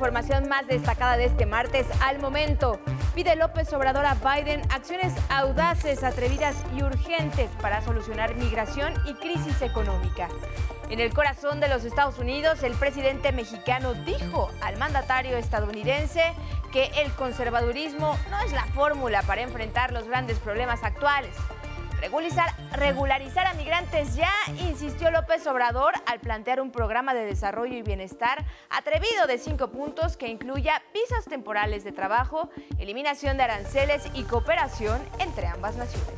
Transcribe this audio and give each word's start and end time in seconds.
información 0.00 0.48
más 0.48 0.66
destacada 0.66 1.18
de 1.18 1.26
este 1.26 1.44
martes 1.44 1.86
al 2.00 2.20
momento. 2.20 2.80
Pide 3.14 3.36
López 3.36 3.70
Obrador 3.74 4.06
a 4.06 4.14
Biden 4.14 4.62
acciones 4.70 5.12
audaces, 5.28 6.02
atrevidas 6.02 6.56
y 6.74 6.82
urgentes 6.82 7.50
para 7.60 7.82
solucionar 7.82 8.34
migración 8.36 8.94
y 9.06 9.12
crisis 9.12 9.60
económica. 9.60 10.28
En 10.88 11.00
el 11.00 11.12
corazón 11.12 11.60
de 11.60 11.68
los 11.68 11.84
Estados 11.84 12.18
Unidos, 12.18 12.62
el 12.62 12.72
presidente 12.72 13.30
mexicano 13.32 13.92
dijo 13.92 14.50
al 14.62 14.78
mandatario 14.78 15.36
estadounidense 15.36 16.32
que 16.72 16.90
el 16.96 17.12
conservadurismo 17.12 18.16
no 18.30 18.40
es 18.40 18.52
la 18.52 18.64
fórmula 18.68 19.20
para 19.24 19.42
enfrentar 19.42 19.92
los 19.92 20.08
grandes 20.08 20.38
problemas 20.38 20.82
actuales. 20.82 21.36
Regularizar, 22.00 22.54
regularizar, 22.72 23.46
a 23.46 23.52
migrantes 23.54 24.14
ya, 24.14 24.32
insistió 24.58 25.10
López 25.10 25.46
Obrador 25.46 25.92
al 26.06 26.18
plantear 26.18 26.62
un 26.62 26.72
programa 26.72 27.12
de 27.12 27.26
desarrollo 27.26 27.76
y 27.76 27.82
bienestar 27.82 28.46
atrevido 28.70 29.26
de 29.26 29.36
cinco 29.36 29.70
puntos 29.70 30.16
que 30.16 30.28
incluya 30.28 30.82
visas 30.94 31.26
temporales 31.26 31.84
de 31.84 31.92
trabajo, 31.92 32.48
eliminación 32.78 33.36
de 33.36 33.42
aranceles 33.42 34.02
y 34.14 34.22
cooperación 34.22 34.98
entre 35.18 35.46
ambas 35.46 35.76
naciones. 35.76 36.14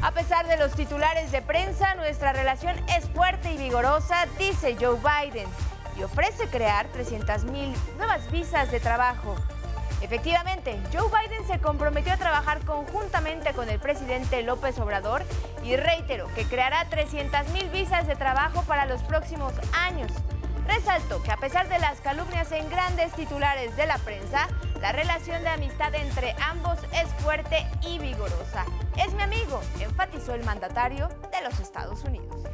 A 0.00 0.12
pesar 0.12 0.46
de 0.46 0.56
los 0.56 0.72
titulares 0.72 1.30
de 1.30 1.42
prensa, 1.42 1.94
nuestra 1.96 2.32
relación 2.32 2.76
es 2.96 3.04
fuerte 3.10 3.52
y 3.52 3.58
vigorosa, 3.58 4.26
dice 4.38 4.74
Joe 4.80 4.96
Biden, 4.96 5.48
y 5.98 6.02
ofrece 6.02 6.48
crear 6.48 6.86
300.000 6.92 7.74
nuevas 7.98 8.30
visas 8.30 8.70
de 8.70 8.80
trabajo. 8.80 9.36
Efectivamente, 10.00 10.78
Joe 10.92 11.08
Biden 11.08 11.46
se 11.46 11.58
comprometió 11.58 12.12
a 12.12 12.16
trabajar 12.16 12.60
conjuntamente 12.64 13.52
con 13.52 13.68
el 13.68 13.80
presidente 13.80 14.42
López 14.42 14.78
Obrador 14.78 15.22
y 15.64 15.76
reiteró 15.76 16.28
que 16.34 16.44
creará 16.44 16.88
300.000 16.88 17.70
visas 17.70 18.06
de 18.06 18.14
trabajo 18.14 18.62
para 18.62 18.86
los 18.86 19.02
próximos 19.02 19.52
años. 19.72 20.12
Resaltó 20.66 21.22
que 21.22 21.32
a 21.32 21.36
pesar 21.38 21.68
de 21.68 21.78
las 21.78 22.00
calumnias 22.00 22.52
en 22.52 22.68
grandes 22.68 23.12
titulares 23.12 23.74
de 23.76 23.86
la 23.86 23.98
prensa, 23.98 24.48
la 24.80 24.92
relación 24.92 25.42
de 25.42 25.48
amistad 25.48 25.94
entre 25.94 26.36
ambos 26.40 26.78
es 26.92 27.08
fuerte 27.22 27.66
y 27.80 27.98
vigorosa. 27.98 28.64
Es 28.96 29.12
mi 29.14 29.22
amigo, 29.22 29.60
enfatizó 29.80 30.34
el 30.34 30.44
mandatario 30.44 31.08
de 31.08 31.42
los 31.42 31.58
Estados 31.58 32.04
Unidos. 32.04 32.44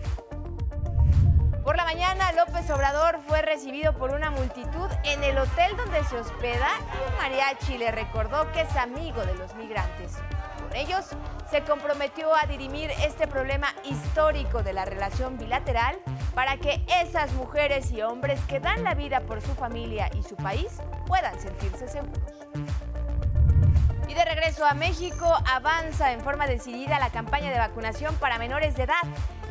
Por 1.65 1.77
la 1.77 1.85
mañana, 1.87 2.31
López 2.33 2.69
Obrador 2.69 3.21
fue 3.27 3.41
recibido 3.41 3.95
por 3.95 4.11
una 4.11 4.31
multitud 4.31 4.91
en 5.03 5.25
el 5.25 5.39
hotel 5.39 5.75
donde 5.79 6.05
se 6.05 6.19
hospeda 6.19 6.69
y 6.93 7.11
un 7.11 7.17
mariachi 7.17 7.79
le 7.79 7.91
recordó 7.91 8.53
que 8.53 8.61
es 8.61 8.77
amigo 8.77 9.25
de 9.25 9.35
los 9.37 9.55
migrantes. 9.55 10.19
Con 10.61 10.77
ellos, 10.77 11.07
se 11.51 11.63
comprometió 11.63 12.35
a 12.37 12.47
dirimir 12.47 12.91
este 13.03 13.27
problema 13.27 13.69
histórico 13.83 14.63
de 14.63 14.75
la 14.75 14.85
relación 14.85 15.39
bilateral 15.39 15.97
para 16.35 16.59
que 16.59 16.85
esas 17.01 17.33
mujeres 17.33 17.91
y 17.93 18.03
hombres 18.03 18.39
que 18.47 18.61
dan 18.61 18.85
la 18.85 18.93
vida 18.93 19.21
por 19.21 19.41
su 19.41 19.55
familia 19.55 20.11
y 20.15 20.23
su 20.23 20.37
país 20.37 20.83
puedan 21.07 21.41
sentirse 21.41 21.89
seguros. 21.89 22.47
Y 24.07 24.13
de 24.13 24.25
regreso 24.27 24.67
a 24.67 24.75
México, 24.75 25.35
avanza 25.51 26.13
en 26.13 26.21
forma 26.21 26.47
decidida 26.47 27.01
la 27.01 27.09
campaña 27.09 27.51
de 27.51 27.59
vacunación 27.59 28.15
para 28.17 28.39
menores 28.39 28.77
de 28.77 28.83
edad. 28.83 29.03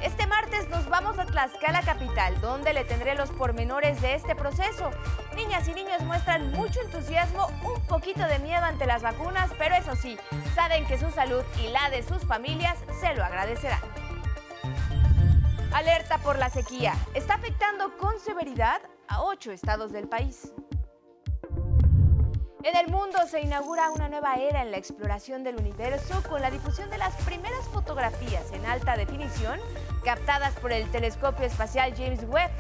Este 0.03 0.27
martes 0.27 0.67
nos 0.67 0.89
vamos 0.89 1.17
a 1.17 1.25
Tlaxcala 1.25 1.81
Capital, 1.81 2.39
donde 2.41 2.73
le 2.73 2.83
tendré 2.83 3.15
los 3.15 3.31
pormenores 3.31 4.01
de 4.01 4.15
este 4.15 4.35
proceso. 4.35 4.91
Niñas 5.33 5.65
y 5.69 5.73
niños 5.73 6.01
muestran 6.01 6.51
mucho 6.51 6.81
entusiasmo, 6.81 7.47
un 7.63 7.81
poquito 7.87 8.21
de 8.27 8.37
miedo 8.39 8.65
ante 8.65 8.85
las 8.85 9.01
vacunas, 9.01 9.49
pero 9.57 9.75
eso 9.75 9.95
sí, 9.95 10.17
saben 10.55 10.85
que 10.87 10.97
su 10.97 11.09
salud 11.09 11.41
y 11.63 11.69
la 11.69 11.89
de 11.89 12.03
sus 12.03 12.25
familias 12.25 12.77
se 12.99 13.15
lo 13.15 13.23
agradecerán. 13.23 13.79
Alerta 15.73 16.17
por 16.17 16.37
la 16.37 16.49
sequía. 16.49 16.93
Está 17.13 17.35
afectando 17.35 17.97
con 17.97 18.19
severidad 18.19 18.81
a 19.07 19.23
ocho 19.23 19.53
estados 19.53 19.93
del 19.93 20.09
país. 20.09 20.51
En 22.63 22.77
el 22.77 22.87
mundo 22.87 23.17
se 23.29 23.41
inaugura 23.41 23.91
una 23.91 24.07
nueva 24.07 24.35
era 24.35 24.61
en 24.61 24.71
la 24.71 24.77
exploración 24.77 25.43
del 25.43 25.57
universo 25.57 26.23
con 26.29 26.41
la 26.41 26.49
difusión 26.49 26.89
de 26.89 26.97
las 26.97 27.13
primeras 27.23 27.67
fotografías 27.73 28.53
en 28.53 28.65
alta 28.65 28.95
definición 28.95 29.59
captadas 30.05 30.53
por 30.61 30.71
el 30.71 30.89
telescopio 30.89 31.45
espacial 31.45 31.93
James 31.93 32.23
Webb. 32.25 32.51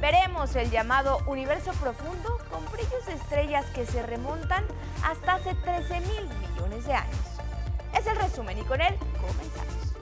Veremos 0.00 0.56
el 0.56 0.70
llamado 0.70 1.18
universo 1.26 1.72
profundo 1.74 2.38
con 2.50 2.64
brillos 2.72 3.04
de 3.04 3.12
estrellas 3.12 3.66
que 3.74 3.84
se 3.84 4.00
remontan 4.00 4.64
hasta 5.04 5.34
hace 5.34 5.54
13 5.54 6.00
mil 6.00 6.28
millones 6.38 6.86
de 6.86 6.94
años. 6.94 7.20
Es 7.98 8.06
el 8.06 8.16
resumen 8.16 8.56
y 8.56 8.62
con 8.62 8.80
él 8.80 8.96
comenzamos. 9.20 9.99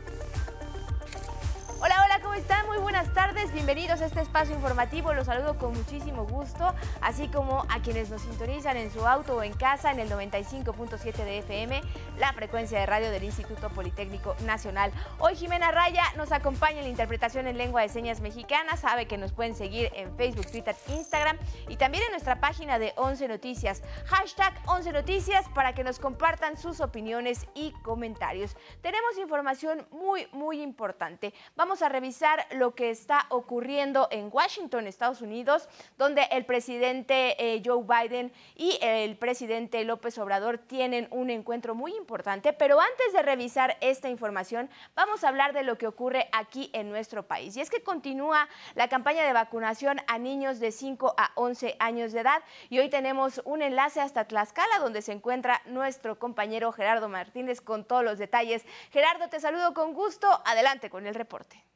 ¿Cómo 2.29 2.39
están? 2.39 2.67
Muy 2.67 2.77
buenas 2.77 3.15
tardes, 3.15 3.51
bienvenidos 3.55 4.03
a 4.03 4.07
este 4.07 4.21
espacio 4.21 4.55
informativo, 4.55 5.15
los 5.15 5.25
saludo 5.25 5.57
con 5.57 5.73
muchísimo 5.73 6.27
gusto, 6.27 6.75
así 7.01 7.27
como 7.29 7.65
a 7.71 7.81
quienes 7.81 8.11
nos 8.11 8.21
sintonizan 8.21 8.77
en 8.77 8.93
su 8.93 9.07
auto 9.07 9.37
o 9.37 9.43
en 9.43 9.55
casa 9.55 9.91
en 9.91 9.99
el 9.99 10.11
95.7 10.11 11.15
de 11.25 11.39
FM, 11.39 11.81
la 12.19 12.35
frecuencia 12.35 12.79
de 12.81 12.85
radio 12.85 13.11
del 13.11 13.25
Instituto 13.25 13.71
Politécnico 13.71 14.37
Nacional. 14.45 14.93
Hoy 15.19 15.37
Jimena 15.37 15.73
Raya 15.73 16.03
nos 16.19 16.31
acompaña 16.31 16.79
en 16.81 16.85
la 16.85 16.91
interpretación 16.91 17.47
en 17.47 17.57
lengua 17.57 17.81
de 17.81 17.89
señas 17.89 18.21
mexicana, 18.21 18.77
sabe 18.77 19.07
que 19.07 19.17
nos 19.17 19.33
pueden 19.33 19.55
seguir 19.55 19.91
en 19.95 20.15
Facebook, 20.19 20.51
Twitter, 20.51 20.77
Instagram 20.89 21.39
y 21.67 21.77
también 21.77 22.05
en 22.05 22.11
nuestra 22.11 22.41
página 22.41 22.79
de 22.79 22.93
11 22.97 23.27
Noticias, 23.27 23.83
hashtag 24.05 24.53
11 24.67 24.93
Noticias 24.93 25.47
para 25.55 25.75
que 25.75 25.83
nos 25.83 25.99
compartan 25.99 26.59
sus 26.59 26.83
opiniones 26.83 27.47
y 27.55 27.73
comentarios. 27.83 28.55
Tenemos 28.83 29.17
información 29.17 29.87
muy, 29.91 30.29
muy 30.33 30.61
importante. 30.61 31.33
Vamos 31.57 31.81
a 31.81 31.89
revisar 31.89 32.18
lo 32.53 32.75
que 32.75 32.91
está 32.91 33.27
ocurriendo 33.29 34.09
en 34.11 34.29
Washington, 34.33 34.87
Estados 34.87 35.21
Unidos, 35.21 35.69
donde 35.97 36.23
el 36.31 36.45
presidente 36.45 37.37
eh, 37.39 37.63
Joe 37.65 37.85
Biden 37.85 38.33
y 38.57 38.79
el 38.81 39.17
presidente 39.17 39.85
López 39.85 40.19
Obrador 40.19 40.59
tienen 40.59 41.09
un 41.11 41.31
encuentro 41.31 41.75
muy 41.75 41.95
importante. 41.95 42.53
Pero 42.53 42.81
antes 42.81 43.13
de 43.13 43.23
revisar 43.23 43.77
esta 43.81 44.09
información, 44.09 44.69
vamos 44.95 45.23
a 45.23 45.29
hablar 45.29 45.53
de 45.53 45.63
lo 45.63 45.79
que 45.79 45.87
ocurre 45.87 46.29
aquí 46.33 46.71
en 46.73 46.91
nuestro 46.91 47.23
país. 47.23 47.57
Y 47.57 47.61
es 47.61 47.71
que 47.71 47.83
continúa 47.83 48.49
la 48.75 48.89
campaña 48.89 49.25
de 49.25 49.33
vacunación 49.33 50.01
a 50.07 50.19
niños 50.19 50.59
de 50.59 50.73
5 50.73 51.15
a 51.17 51.31
11 51.37 51.77
años 51.79 52.13
de 52.13 52.21
edad. 52.21 52.43
Y 52.69 52.79
hoy 52.79 52.89
tenemos 52.89 53.41
un 53.45 53.63
enlace 53.63 54.01
hasta 54.01 54.27
Tlaxcala, 54.27 54.79
donde 54.81 55.03
se 55.03 55.13
encuentra 55.13 55.63
nuestro 55.67 56.19
compañero 56.19 56.73
Gerardo 56.73 57.09
Martínez 57.09 57.61
con 57.61 57.85
todos 57.85 58.05
los 58.05 58.19
detalles. 58.19 58.65
Gerardo, 58.91 59.29
te 59.29 59.41
saludo 59.41 59.73
con 59.75 59.95
gusto. 59.95 60.29
Adelante 60.45 60.91
con 60.91 61.07
el 61.07 61.15
reporte. 61.15 61.69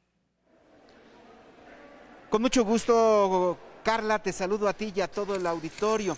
Con 2.32 2.40
mucho 2.40 2.64
gusto, 2.64 3.58
Carla, 3.84 4.18
te 4.18 4.32
saludo 4.32 4.66
a 4.66 4.72
ti 4.72 4.90
y 4.96 5.02
a 5.02 5.06
todo 5.06 5.34
el 5.34 5.46
auditorio. 5.46 6.16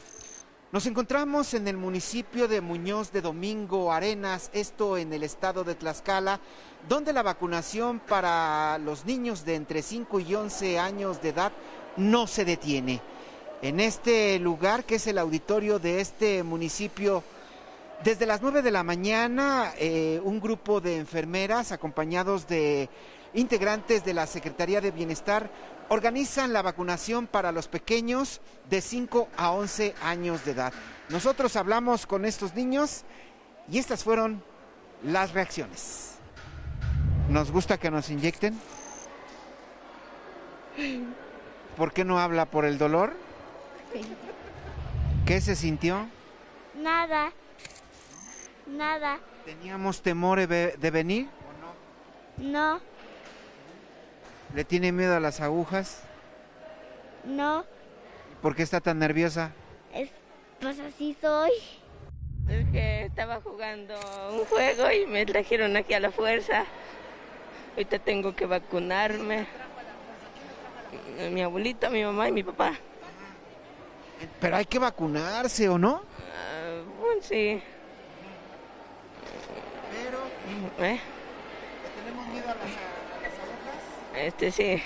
Nos 0.70 0.86
encontramos 0.86 1.54
en 1.54 1.66
el 1.66 1.76
municipio 1.76 2.46
de 2.46 2.60
Muñoz 2.60 3.10
de 3.10 3.20
Domingo 3.20 3.90
Arenas, 3.92 4.48
esto 4.52 4.96
en 4.96 5.12
el 5.12 5.24
estado 5.24 5.64
de 5.64 5.74
Tlaxcala, 5.74 6.38
donde 6.88 7.12
la 7.12 7.24
vacunación 7.24 7.98
para 7.98 8.78
los 8.78 9.04
niños 9.06 9.44
de 9.44 9.56
entre 9.56 9.82
5 9.82 10.20
y 10.20 10.36
11 10.36 10.78
años 10.78 11.20
de 11.20 11.30
edad 11.30 11.50
no 11.96 12.28
se 12.28 12.44
detiene. 12.44 13.00
En 13.60 13.80
este 13.80 14.38
lugar, 14.38 14.84
que 14.84 14.94
es 14.94 15.08
el 15.08 15.18
auditorio 15.18 15.80
de 15.80 16.00
este 16.00 16.44
municipio, 16.44 17.24
desde 18.04 18.26
las 18.26 18.40
9 18.40 18.62
de 18.62 18.70
la 18.70 18.84
mañana, 18.84 19.72
eh, 19.78 20.20
un 20.22 20.38
grupo 20.38 20.80
de 20.80 20.96
enfermeras 20.96 21.72
acompañados 21.72 22.46
de 22.46 22.88
integrantes 23.34 24.04
de 24.04 24.14
la 24.14 24.26
Secretaría 24.26 24.80
de 24.80 24.92
Bienestar 24.92 25.50
organizan 25.88 26.52
la 26.52 26.62
vacunación 26.62 27.26
para 27.26 27.52
los 27.52 27.68
pequeños 27.68 28.40
de 28.70 28.80
5 28.80 29.28
a 29.36 29.50
11 29.52 29.94
años 30.02 30.44
de 30.44 30.52
edad. 30.52 30.72
Nosotros 31.08 31.56
hablamos 31.56 32.06
con 32.06 32.24
estos 32.24 32.54
niños 32.54 33.04
y 33.70 33.78
estas 33.78 34.04
fueron 34.04 34.42
las 35.02 35.32
reacciones. 35.32 36.14
¿Nos 37.28 37.50
gusta 37.50 37.78
que 37.78 37.90
nos 37.90 38.10
inyecten? 38.10 38.58
¿Por 41.76 41.92
qué 41.92 42.04
no 42.04 42.18
habla 42.18 42.46
por 42.46 42.64
el 42.64 42.78
dolor? 42.78 43.14
¿Qué 45.26 45.40
se 45.40 45.56
sintió? 45.56 46.06
Nada. 46.74 47.32
Nada. 48.66 49.18
¿Teníamos 49.44 50.02
temor 50.02 50.46
de 50.46 50.90
venir 50.90 51.28
o 52.38 52.42
no? 52.42 52.50
No. 52.50 52.93
¿Le 54.54 54.64
tiene 54.64 54.92
miedo 54.92 55.16
a 55.16 55.20
las 55.20 55.40
agujas? 55.40 56.04
No. 57.24 57.64
¿Por 58.40 58.54
qué 58.54 58.62
está 58.62 58.80
tan 58.80 59.00
nerviosa? 59.00 59.50
Es, 59.92 60.10
pues 60.60 60.78
así 60.78 61.16
soy. 61.20 61.50
Es 62.48 62.64
que 62.70 63.06
estaba 63.06 63.40
jugando 63.40 63.94
un 64.30 64.44
juego 64.44 64.92
y 64.92 65.06
me 65.06 65.26
trajeron 65.26 65.76
aquí 65.76 65.94
a 65.94 66.00
la 66.00 66.12
fuerza. 66.12 66.64
Ahorita 67.72 67.98
tengo 67.98 68.36
que 68.36 68.46
vacunarme. 68.46 69.46
Mi 71.32 71.42
abuelita, 71.42 71.90
mi 71.90 72.04
mamá 72.04 72.28
y 72.28 72.32
mi 72.32 72.44
papá. 72.44 72.74
Pero 74.40 74.56
hay 74.56 74.66
que 74.66 74.78
vacunarse, 74.78 75.68
¿o 75.68 75.78
no? 75.78 75.94
Uh, 75.94 77.00
bueno, 77.00 77.20
sí. 77.22 77.60
Pero... 79.90 80.18
¿Eh? 80.86 81.00
¿Le 81.82 82.02
tenemos 82.02 82.26
miedo 82.28 82.44
a 82.44 82.54
las, 82.54 82.56
a 82.56 82.66
las 82.66 82.76
agujas? 82.76 82.93
Este 84.16 84.50
sí. 84.52 84.82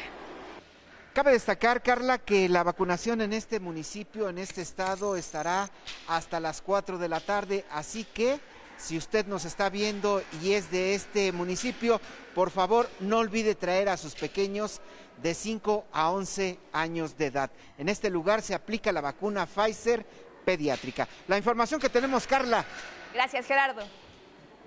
Cabe 1.13 1.33
destacar, 1.33 1.83
Carla, 1.83 2.19
que 2.19 2.49
la 2.49 2.63
vacunación 2.63 3.21
en 3.21 3.33
este 3.33 3.61
municipio, 3.61 4.29
en 4.29 4.39
este 4.39 4.63
estado, 4.63 5.17
estará 5.17 5.69
hasta 6.07 6.39
las 6.39 6.63
4 6.63 6.97
de 6.99 7.09
la 7.09 7.21
tarde, 7.21 7.65
así 7.71 8.05
que 8.05 8.41
si 8.77 8.97
usted 8.97 9.27
nos 9.27 9.45
está 9.45 9.69
viendo 9.69 10.23
y 10.41 10.53
es 10.53 10.71
de 10.71 10.95
este 10.95 11.33
municipio, 11.33 12.01
por 12.35 12.51
favor 12.51 12.89
no 13.01 13.19
olvide 13.19 13.57
traer 13.57 13.89
a 13.89 13.97
sus 13.97 14.15
pequeños 14.15 14.81
de 15.21 15.35
5 15.35 15.87
a 15.93 16.11
11 16.11 16.59
años 16.73 17.19
de 17.19 17.27
edad. 17.27 17.51
En 17.77 17.89
este 17.89 18.09
lugar 18.11 18.41
se 18.41 18.55
aplica 18.55 18.93
la 18.93 19.01
vacuna 19.01 19.47
Pfizer 19.47 20.07
pediátrica. 20.45 21.09
La 21.27 21.37
información 21.37 21.81
que 21.81 21.89
tenemos, 21.89 22.27
Carla. 22.27 22.65
Gracias, 23.13 23.47
Gerardo. 23.47 23.83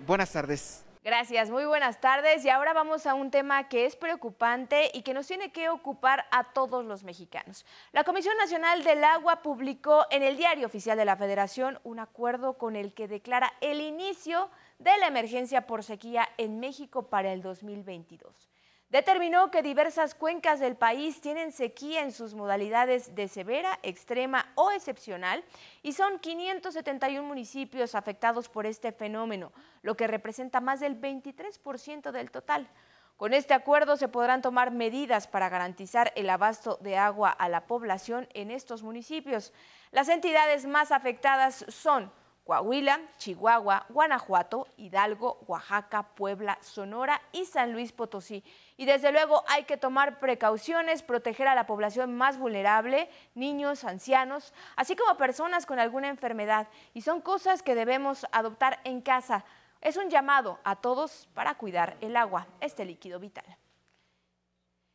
Buenas 0.05 0.31
tardes. 0.31 0.83
Gracias, 1.03 1.49
muy 1.49 1.65
buenas 1.65 1.99
tardes. 1.99 2.45
Y 2.45 2.49
ahora 2.49 2.73
vamos 2.73 3.07
a 3.07 3.15
un 3.15 3.31
tema 3.31 3.67
que 3.67 3.85
es 3.87 3.95
preocupante 3.95 4.91
y 4.93 5.01
que 5.01 5.15
nos 5.15 5.25
tiene 5.25 5.51
que 5.51 5.67
ocupar 5.69 6.27
a 6.29 6.53
todos 6.53 6.85
los 6.85 7.03
mexicanos. 7.03 7.65
La 7.91 8.03
Comisión 8.03 8.37
Nacional 8.37 8.83
del 8.83 9.03
Agua 9.03 9.41
publicó 9.41 10.05
en 10.11 10.21
el 10.21 10.37
Diario 10.37 10.67
Oficial 10.67 10.95
de 10.95 11.05
la 11.05 11.17
Federación 11.17 11.79
un 11.83 11.97
acuerdo 11.97 12.59
con 12.59 12.75
el 12.75 12.93
que 12.93 13.07
declara 13.07 13.51
el 13.61 13.81
inicio 13.81 14.51
de 14.77 14.95
la 14.99 15.07
emergencia 15.07 15.65
por 15.65 15.83
sequía 15.83 16.29
en 16.37 16.59
México 16.59 17.09
para 17.09 17.33
el 17.33 17.41
2022 17.41 18.50
determinó 18.91 19.51
que 19.51 19.63
diversas 19.63 20.13
cuencas 20.13 20.59
del 20.59 20.75
país 20.75 21.21
tienen 21.21 21.53
sequía 21.53 22.01
en 22.01 22.11
sus 22.11 22.33
modalidades 22.33 23.15
de 23.15 23.29
severa, 23.29 23.79
extrema 23.83 24.51
o 24.55 24.69
excepcional 24.71 25.43
y 25.81 25.93
son 25.93 26.19
571 26.19 27.25
municipios 27.25 27.95
afectados 27.95 28.49
por 28.49 28.65
este 28.65 28.91
fenómeno, 28.91 29.53
lo 29.81 29.95
que 29.95 30.07
representa 30.07 30.59
más 30.59 30.81
del 30.81 30.99
23% 30.99 32.11
del 32.11 32.31
total. 32.31 32.69
Con 33.15 33.33
este 33.33 33.53
acuerdo 33.53 33.95
se 33.97 34.09
podrán 34.09 34.41
tomar 34.41 34.71
medidas 34.71 35.27
para 35.27 35.47
garantizar 35.47 36.11
el 36.15 36.29
abasto 36.29 36.77
de 36.81 36.97
agua 36.97 37.29
a 37.29 37.47
la 37.47 37.67
población 37.67 38.27
en 38.33 38.51
estos 38.51 38.83
municipios. 38.83 39.53
Las 39.91 40.09
entidades 40.09 40.65
más 40.65 40.91
afectadas 40.91 41.63
son 41.69 42.11
Coahuila, 42.43 42.99
Chihuahua, 43.17 43.85
Guanajuato, 43.89 44.67
Hidalgo, 44.75 45.39
Oaxaca, 45.47 46.03
Puebla, 46.15 46.57
Sonora 46.61 47.21
y 47.31 47.45
San 47.45 47.71
Luis 47.71 47.91
Potosí. 47.91 48.43
Y 48.77 48.85
desde 48.85 49.11
luego 49.11 49.43
hay 49.47 49.65
que 49.65 49.77
tomar 49.77 50.19
precauciones, 50.19 51.03
proteger 51.03 51.47
a 51.47 51.55
la 51.55 51.67
población 51.67 52.15
más 52.15 52.39
vulnerable, 52.39 53.09
niños, 53.35 53.83
ancianos, 53.83 54.53
así 54.75 54.95
como 54.95 55.17
personas 55.17 55.65
con 55.67 55.79
alguna 55.79 56.09
enfermedad. 56.09 56.67
Y 56.93 57.01
son 57.01 57.21
cosas 57.21 57.61
que 57.61 57.75
debemos 57.75 58.25
adoptar 58.31 58.79
en 58.85 59.01
casa. 59.01 59.45
Es 59.79 59.97
un 59.97 60.09
llamado 60.09 60.59
a 60.63 60.75
todos 60.75 61.27
para 61.33 61.55
cuidar 61.55 61.95
el 62.01 62.17
agua, 62.17 62.47
este 62.59 62.85
líquido 62.85 63.19
vital. 63.19 63.45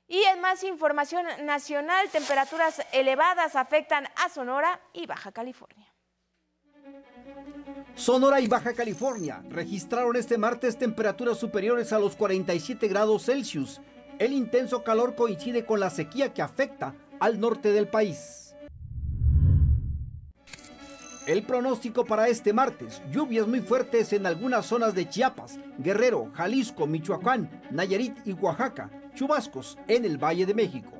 Y 0.09 0.23
en 0.25 0.41
más 0.41 0.63
información 0.63 1.27
nacional, 1.45 2.09
temperaturas 2.11 2.85
elevadas 2.93 3.57
afectan 3.57 4.07
a 4.17 4.29
Sonora 4.29 4.81
y 4.93 5.07
Baja 5.07 5.33
California. 5.33 5.96
Sonora 7.95 8.41
y 8.41 8.47
Baja 8.47 8.75
California 8.75 9.43
registraron 9.49 10.17
este 10.17 10.37
martes 10.37 10.77
temperaturas 10.77 11.39
superiores 11.39 11.93
a 11.93 11.99
los 11.99 12.15
47 12.15 12.89
grados 12.89 13.25
Celsius. 13.25 13.81
El 14.19 14.33
intenso 14.33 14.83
calor 14.83 15.15
coincide 15.15 15.65
con 15.65 15.81
la 15.81 15.91
sequía 15.91 16.35
que 16.35 16.43
afecta 16.43 16.95
al 17.21 17.41
norte 17.41 17.73
del 17.73 17.89
país. 17.89 18.55
El 21.27 21.43
pronóstico 21.43 22.05
para 22.05 22.29
este 22.29 22.53
martes, 22.53 23.03
lluvias 23.11 23.49
muy 23.49 23.61
fuertes 23.61 24.13
en 24.13 24.27
algunas 24.27 24.65
zonas 24.65 24.95
de 24.95 25.09
Chiapas, 25.09 25.59
Guerrero, 25.79 26.31
Jalisco, 26.35 26.87
Michoacán, 26.87 27.63
Nayarit 27.73 28.15
y 28.25 28.33
Oaxaca, 28.35 28.91
chubascos 29.15 29.77
en 29.89 30.05
el 30.05 30.23
Valle 30.23 30.47
de 30.47 30.55
México. 30.55 30.93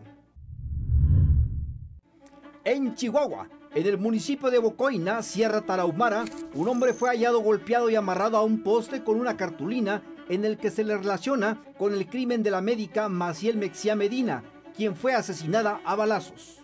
En 2.65 2.97
Chihuahua, 2.97 3.49
en 3.77 3.87
el 3.87 3.99
municipio 3.99 4.51
de 4.51 4.59
Bocoina, 4.59 5.23
Sierra 5.23 5.61
Tarahumara, 5.61 6.25
un 6.55 6.67
hombre 6.67 6.95
fue 6.95 7.11
hallado 7.11 7.41
golpeado 7.41 7.91
y 7.91 7.95
amarrado 7.95 8.39
a 8.39 8.43
un 8.43 8.63
poste 8.63 9.05
con 9.05 9.21
una 9.21 9.37
cartulina 9.37 10.03
en 10.31 10.47
el 10.47 10.57
que 10.57 10.71
se 10.71 10.83
le 10.83 10.97
relaciona 10.97 11.63
con 11.77 11.93
el 11.93 12.07
crimen 12.07 12.43
de 12.43 12.51
la 12.51 12.63
médica 12.63 13.11
Maciel 13.11 13.59
Mexia 13.59 13.95
Medina, 13.95 14.43
quien 14.75 14.97
fue 14.97 15.13
asesinada 15.13 15.83
a 15.85 15.95
balazos. 15.95 16.63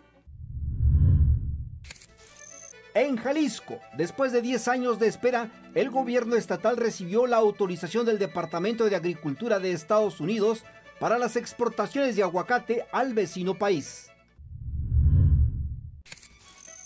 En 2.94 3.18
Jalisco, 3.18 3.78
después 3.98 4.32
de 4.32 4.40
10 4.40 4.68
años 4.68 4.98
de 4.98 5.08
espera, 5.08 5.50
el 5.74 5.90
gobierno 5.90 6.34
estatal 6.36 6.78
recibió 6.78 7.26
la 7.26 7.36
autorización 7.36 8.06
del 8.06 8.18
Departamento 8.18 8.86
de 8.86 8.96
Agricultura 8.96 9.58
de 9.58 9.72
Estados 9.72 10.18
Unidos 10.18 10.64
para 10.98 11.18
las 11.18 11.36
exportaciones 11.36 12.16
de 12.16 12.22
aguacate 12.22 12.86
al 12.90 13.12
vecino 13.12 13.52
país. 13.58 14.11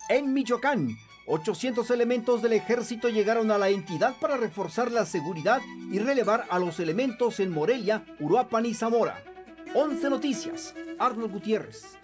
En 0.09 0.33
Michoacán, 0.33 0.97
800 1.27 1.91
elementos 1.91 2.41
del 2.41 2.53
ejército 2.53 3.09
llegaron 3.09 3.51
a 3.51 3.59
la 3.59 3.71
entidad 3.71 4.15
para 4.21 4.37
reforzar 4.37 4.93
la 4.93 5.05
seguridad 5.05 5.61
y 5.91 5.99
relevar 5.99 6.45
a 6.49 6.61
los 6.61 6.79
elementos 6.79 7.41
en 7.41 7.51
Morelia, 7.51 8.05
Uruapan 8.21 8.67
y 8.67 8.75
Zamora. 8.75 9.25
11 9.75 10.11
Noticias, 10.11 10.75
Arnold 11.01 11.33
Gutiérrez. 11.33 11.99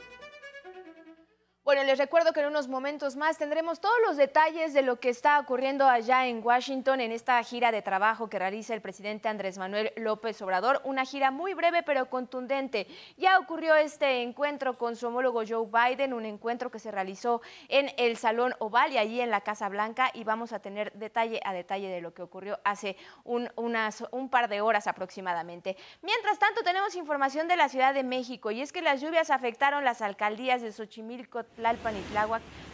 Bueno, 1.73 1.87
les 1.87 1.97
recuerdo 1.97 2.35
que 2.35 2.41
en 2.41 2.49
unos 2.49 2.69
momentos 2.69 3.17
más 3.17 3.39
tendremos 3.39 3.81
todos 3.81 3.97
los 4.07 4.19
detalles 4.19 4.75
de 4.75 4.83
lo 4.83 5.01
que 5.01 5.09
está 5.09 5.41
ocurriendo 5.41 5.89
allá 5.89 6.27
en 6.27 6.45
Washington 6.45 7.01
en 7.01 7.13
esta 7.13 7.43
gira 7.43 7.73
de 7.73 7.81
trabajo 7.81 8.29
que 8.29 8.39
realiza 8.39 8.75
el 8.75 8.83
presidente 8.83 9.31
Andrés 9.31 9.57
Manuel 9.57 9.91
López 9.97 10.43
Obrador. 10.43 10.83
Una 10.85 11.07
gira 11.07 11.31
muy 11.31 11.55
breve 11.55 11.83
pero 11.83 12.11
contundente. 12.11 12.87
Ya 13.17 13.39
ocurrió 13.39 13.75
este 13.75 14.21
encuentro 14.21 14.77
con 14.77 14.97
su 14.97 15.07
homólogo 15.07 15.45
Joe 15.49 15.67
Biden, 15.67 16.13
un 16.13 16.27
encuentro 16.27 16.71
que 16.71 16.79
se 16.79 16.91
realizó 16.91 17.41
en 17.69 17.91
el 17.97 18.19
Salón 18.19 18.53
Oval 18.59 18.93
y 18.93 18.99
allí 18.99 19.23
en 19.23 19.31
la 19.31 19.41
Casa 19.41 19.71
Blanca 19.71 20.11
y 20.13 20.25
vamos 20.25 20.53
a 20.53 20.59
tener 20.59 20.93
detalle 20.93 21.41
a 21.43 21.55
detalle 21.55 21.89
de 21.89 22.03
lo 22.03 22.13
que 22.13 22.21
ocurrió 22.21 22.61
hace 22.65 22.99
un, 23.25 23.51
unas, 23.57 24.05
un 24.11 24.29
par 24.29 24.51
de 24.51 24.61
horas 24.61 24.89
aproximadamente. 24.89 25.79
Mientras 26.03 26.39
tanto, 26.39 26.63
tenemos 26.65 26.97
información 26.97 27.49
de 27.49 27.57
la 27.57 27.71
Ciudad 27.71 27.95
de 27.95 28.03
México 28.03 28.51
y 28.51 28.61
es 28.61 28.73
que 28.75 28.83
las 28.83 29.01
lluvias 29.01 29.31
afectaron 29.31 29.87
las 29.87 30.03
alcaldías 30.03 30.61
de 30.61 30.71
Xochimilco, 30.71 31.45
Tlalpan 31.63 31.95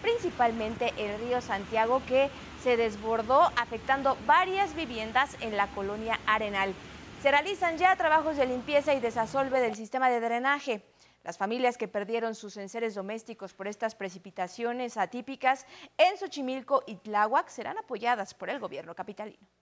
principalmente 0.01 0.95
el 0.97 1.19
río 1.21 1.41
Santiago 1.41 2.01
que 2.07 2.31
se 2.63 2.77
desbordó 2.77 3.43
afectando 3.57 4.17
varias 4.27 4.75
viviendas 4.75 5.37
en 5.41 5.57
la 5.57 5.67
colonia 5.69 6.19
Arenal. 6.27 6.75
Se 7.23 7.31
realizan 7.31 7.77
ya 7.77 7.95
trabajos 7.97 8.37
de 8.37 8.47
limpieza 8.47 8.95
y 8.95 9.01
desasolve 9.01 9.61
del 9.61 9.75
sistema 9.75 10.09
de 10.09 10.21
drenaje. 10.21 10.83
Las 11.25 11.37
familias 11.37 11.77
que 11.77 11.89
perdieron 11.89 12.35
sus 12.35 12.57
enseres 12.57 12.95
domésticos 12.95 13.53
por 13.53 13.69
estas 13.69 13.95
precipitaciones 13.95 14.97
atípicas 14.97 15.67
en 15.99 16.17
Xochimilco 16.17 16.85
y 16.87 16.95
Tláhuac 16.97 17.49
serán 17.49 17.77
apoyadas 17.77 18.35
por 18.35 18.49
el 18.49 18.61
gobierno 18.61 18.95
capitalino. 18.95 19.58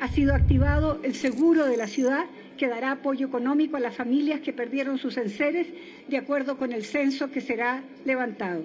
Ha 0.00 0.08
sido 0.08 0.34
activado 0.34 0.98
el 1.02 1.14
seguro 1.14 1.66
de 1.66 1.76
la 1.76 1.86
ciudad 1.86 2.24
que 2.56 2.68
dará 2.68 2.92
apoyo 2.92 3.26
económico 3.26 3.76
a 3.76 3.80
las 3.80 3.94
familias 3.94 4.40
que 4.40 4.54
perdieron 4.54 4.96
sus 4.96 5.18
enseres 5.18 5.66
de 6.08 6.16
acuerdo 6.16 6.56
con 6.56 6.72
el 6.72 6.86
censo 6.86 7.30
que 7.30 7.42
será 7.42 7.82
levantado. 8.06 8.62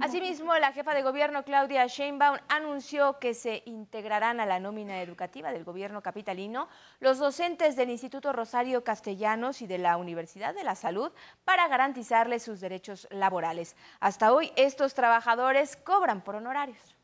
Asimismo, 0.00 0.56
la 0.56 0.72
jefa 0.72 0.94
de 0.94 1.02
gobierno 1.02 1.44
Claudia 1.44 1.86
Sheinbaum 1.86 2.38
anunció 2.48 3.18
que 3.18 3.34
se 3.34 3.64
integrarán 3.66 4.40
a 4.40 4.46
la 4.46 4.58
nómina 4.58 5.02
educativa 5.02 5.52
del 5.52 5.64
gobierno 5.64 6.02
capitalino 6.02 6.68
los 7.00 7.18
docentes 7.18 7.76
del 7.76 7.90
Instituto 7.90 8.32
Rosario 8.32 8.82
Castellanos 8.82 9.60
y 9.60 9.66
de 9.66 9.76
la 9.76 9.98
Universidad 9.98 10.54
de 10.54 10.64
la 10.64 10.74
Salud 10.74 11.12
para 11.44 11.68
garantizarles 11.68 12.42
sus 12.42 12.60
derechos 12.60 13.06
laborales. 13.10 13.76
Hasta 14.00 14.32
hoy 14.32 14.52
estos 14.56 14.94
trabajadores 14.94 15.76
cobran 15.76 16.22
por 16.22 16.36
honorarios. 16.36 16.95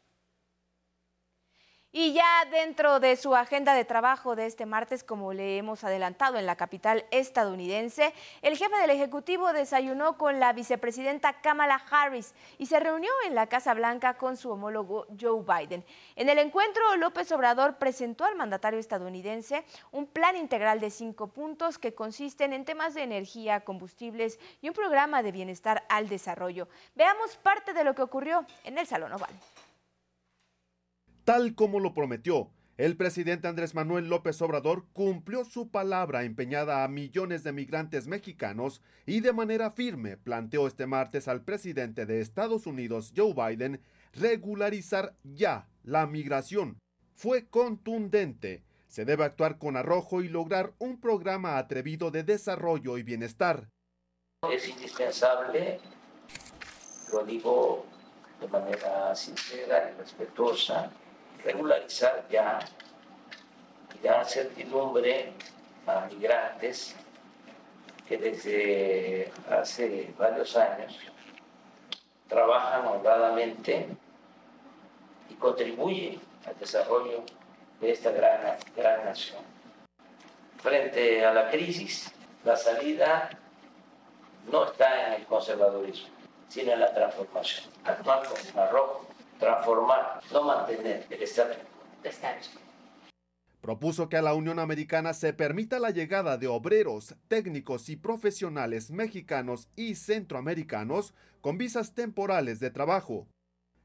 Y 1.95 2.15
ya 2.15 2.47
dentro 2.51 3.01
de 3.01 3.17
su 3.17 3.37
agenda 3.37 3.75
de 3.75 3.85
trabajo 3.85 4.35
de 4.35 4.47
este 4.47 4.65
martes, 4.65 5.05
como 5.05 5.35
le 5.35 5.59
hemos 5.59 5.85
adelantado 5.85 6.39
en 6.39 6.47
la 6.47 6.57
capital 6.57 7.05
estadounidense, 7.11 8.15
el 8.41 8.57
jefe 8.57 8.75
del 8.79 8.89
Ejecutivo 8.89 9.53
desayunó 9.53 10.17
con 10.17 10.41
la 10.41 10.55
vicepresidenta 10.55 11.43
Kamala 11.43 11.85
Harris 11.91 12.35
y 12.57 12.65
se 12.65 12.81
reunió 12.81 13.11
en 13.27 13.35
la 13.35 13.47
Casa 13.47 13.75
Blanca 13.75 14.15
con 14.15 14.39
su 14.39 14.51
homólogo 14.51 15.07
Joe 15.21 15.43
Biden. 15.43 15.85
En 16.17 16.31
el 16.31 16.39
encuentro, 16.39 16.97
López 16.97 17.31
Obrador 17.31 17.77
presentó 17.77 18.25
al 18.25 18.37
mandatario 18.37 18.81
estadounidense 18.81 19.63
un 19.91 20.07
plan 20.07 20.35
integral 20.35 20.81
de 20.81 20.91
cinco 20.91 21.27
puntos 21.27 21.79
que 21.79 21.95
consisten 21.95 22.55
en 22.55 22.65
temas 22.65 22.95
de 22.95 23.03
energía, 23.03 23.61
combustibles 23.61 24.41
y 24.63 24.69
un 24.69 24.75
programa 24.75 25.23
de 25.23 25.33
bienestar 25.33 25.85
al 25.91 26.09
desarrollo. 26.09 26.69
Veamos 26.95 27.37
parte 27.37 27.75
de 27.75 27.85
lo 27.85 27.95
que 27.95 28.01
ocurrió 28.01 28.47
en 28.65 28.79
el 28.79 28.87
Salón 28.87 29.13
Oval. 29.13 29.35
Tal 31.25 31.55
como 31.55 31.79
lo 31.79 31.95
prometió, 31.95 32.51
el 32.79 32.97
presidente 32.97 33.47
Andrés 33.47 33.77
Manuel 33.77 34.09
López 34.09 34.43
Obrador 34.43 34.87
cumplió 34.93 35.45
su 35.45 35.71
palabra 35.71 36.25
empeñada 36.25 36.83
a 36.83 36.89
millones 36.89 37.45
de 37.45 37.53
migrantes 37.53 38.09
mexicanos 38.09 38.83
y 39.07 39.21
de 39.21 39.33
manera 39.33 39.71
firme 39.71 40.17
planteó 40.17 40.67
este 40.67 40.87
martes 40.87 41.29
al 41.29 41.43
presidente 41.43 42.07
de 42.07 42.21
Estados 42.21 42.67
Unidos, 42.67 43.13
Joe 43.17 43.35
Biden, 43.35 43.81
regularizar 44.15 45.15
ya 45.23 45.69
la 45.85 46.09
migración. 46.09 46.79
Fue 47.15 47.47
contundente. 47.47 48.65
Se 48.89 49.05
debe 49.05 49.25
actuar 49.25 49.59
con 49.59 49.77
arrojo 49.77 50.23
y 50.23 50.29
lograr 50.29 50.73
un 50.79 51.01
programa 51.01 51.59
atrevido 51.59 52.11
de 52.11 52.25
desarrollo 52.25 52.99
y 52.99 53.05
bienestar. 53.05 53.69
Es 54.51 54.69
indispensable, 54.69 55.79
lo 57.13 57.25
digo 57.25 57.87
de 58.41 58.49
manera 58.49 59.15
sincera 59.15 59.93
y 59.93 59.99
respetuosa, 60.01 60.91
regularizar 61.45 62.25
ya 62.31 62.59
y 63.95 64.07
dar 64.07 64.25
certidumbre 64.25 65.33
a 65.87 66.07
migrantes 66.07 66.97
que 68.09 68.17
desde 68.17 69.33
hace 69.51 70.13
varios 70.19 70.57
años 70.57 70.99
trabajan 72.29 72.87
honradamente 72.87 73.89
y 75.29 75.35
contribuyen 75.35 76.21
al 76.47 76.59
desarrollo 76.59 77.25
de 77.81 77.91
esta 77.91 78.11
gran, 78.11 78.57
gran 78.77 79.05
nación. 79.05 79.43
Frente 80.59 81.25
a 81.25 81.33
la 81.33 81.51
crisis, 81.51 82.13
la 82.45 82.57
salida 82.57 83.31
no 84.51 84.65
está 84.65 85.09
en 85.09 85.13
el 85.15 85.27
conservadurismo, 85.27 86.09
sino 86.49 86.73
en 86.73 86.81
la 86.81 86.95
transformación. 86.95 87.71
Actuar 87.85 88.23
con 88.27 88.61
arrojo, 88.61 89.07
transformar, 89.43 90.21
no 90.33 90.45
mantener 90.45 91.05
el 91.11 91.23
estado 91.23 91.55
Propuso 93.61 94.09
que 94.09 94.17
a 94.17 94.23
la 94.23 94.35
Unión 94.35 94.59
Americana 94.59 95.15
se 95.15 95.33
permita 95.33 95.79
la 95.79 95.91
llegada 95.91 96.37
de 96.37 96.47
obreros, 96.47 97.15
técnicos 97.29 97.89
y 97.89 97.97
profesionales 97.97 98.91
mexicanos 98.91 99.69
y 99.77 99.97
centroamericanos 99.97 101.15
con 101.41 101.59
visas 101.59 101.95
temporales 101.95 102.61
de 102.61 102.71
trabajo. 102.71 103.27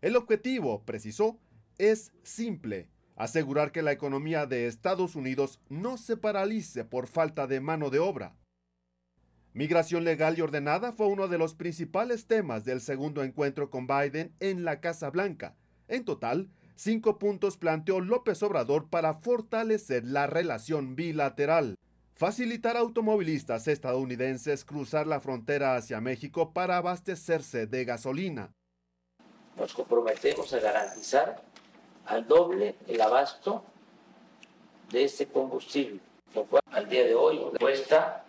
El 0.01 0.15
objetivo, 0.15 0.83
precisó, 0.83 1.39
es 1.77 2.11
simple, 2.23 2.89
asegurar 3.15 3.71
que 3.71 3.81
la 3.81 3.91
economía 3.91 4.45
de 4.45 4.67
Estados 4.67 5.15
Unidos 5.15 5.59
no 5.69 5.97
se 5.97 6.17
paralice 6.17 6.85
por 6.85 7.07
falta 7.07 7.47
de 7.47 7.61
mano 7.61 7.89
de 7.89 7.99
obra. 7.99 8.35
Migración 9.57 10.03
legal 10.03 10.37
y 10.37 10.41
ordenada 10.41 10.91
fue 10.91 11.07
uno 11.07 11.27
de 11.27 11.39
los 11.39 11.55
principales 11.55 12.27
temas 12.27 12.63
del 12.63 12.79
segundo 12.79 13.23
encuentro 13.23 13.71
con 13.71 13.87
Biden 13.87 14.31
en 14.39 14.63
la 14.63 14.81
Casa 14.81 15.09
Blanca. 15.09 15.55
En 15.87 16.05
total, 16.05 16.51
cinco 16.75 17.17
puntos 17.17 17.57
planteó 17.57 17.99
López 17.99 18.43
Obrador 18.43 18.87
para 18.87 19.15
fortalecer 19.15 20.05
la 20.05 20.27
relación 20.27 20.95
bilateral. 20.95 21.75
Facilitar 22.13 22.77
a 22.77 22.81
automovilistas 22.81 23.67
estadounidenses 23.67 24.63
cruzar 24.63 25.07
la 25.07 25.21
frontera 25.21 25.75
hacia 25.75 26.01
México 26.01 26.53
para 26.53 26.77
abastecerse 26.77 27.65
de 27.65 27.83
gasolina. 27.83 28.51
Nos 29.55 29.73
comprometemos 29.73 30.53
a 30.53 30.59
garantizar 30.59 31.41
al 32.05 32.27
doble 32.27 32.75
el 32.85 33.01
abasto 33.01 33.63
de 34.91 35.05
este 35.05 35.25
combustible, 35.25 35.99
al 36.69 36.87
día 36.87 37.05
de 37.05 37.15
hoy 37.15 37.41
cuesta 37.59 38.23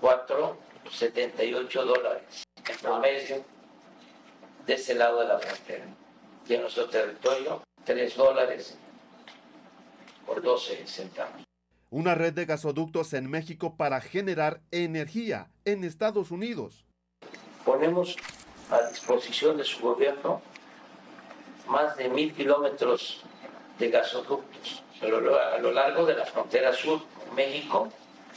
4,78 0.00 1.84
dólares 1.84 2.44
en 2.68 2.78
promedio 2.78 3.44
de 4.66 4.74
ese 4.74 4.94
lado 4.94 5.20
de 5.20 5.28
la 5.28 5.38
frontera 5.38 5.84
de 6.46 6.58
nuestro 6.58 6.88
territorio 6.88 7.62
3 7.84 8.16
dólares 8.16 8.76
por 10.26 10.42
12 10.42 10.86
centavos. 10.86 11.42
Una 11.90 12.14
red 12.14 12.32
de 12.32 12.44
gasoductos 12.44 13.12
en 13.14 13.28
México 13.28 13.76
para 13.76 14.00
generar 14.00 14.60
energía 14.70 15.50
en 15.64 15.84
Estados 15.84 16.30
Unidos. 16.30 16.84
Ponemos 17.64 18.16
a 18.70 18.82
disposición 18.88 19.56
de 19.56 19.64
su 19.64 19.80
gobierno 19.80 20.40
más 21.66 21.96
de 21.96 22.08
mil 22.08 22.32
kilómetros 22.32 23.22
de 23.78 23.90
gasoductos 23.90 24.82
a 25.02 25.58
lo 25.58 25.72
largo 25.72 26.04
de 26.04 26.14
la 26.14 26.26
frontera 26.26 26.72
sur 26.72 27.00
con 27.00 27.34
México 27.34 27.88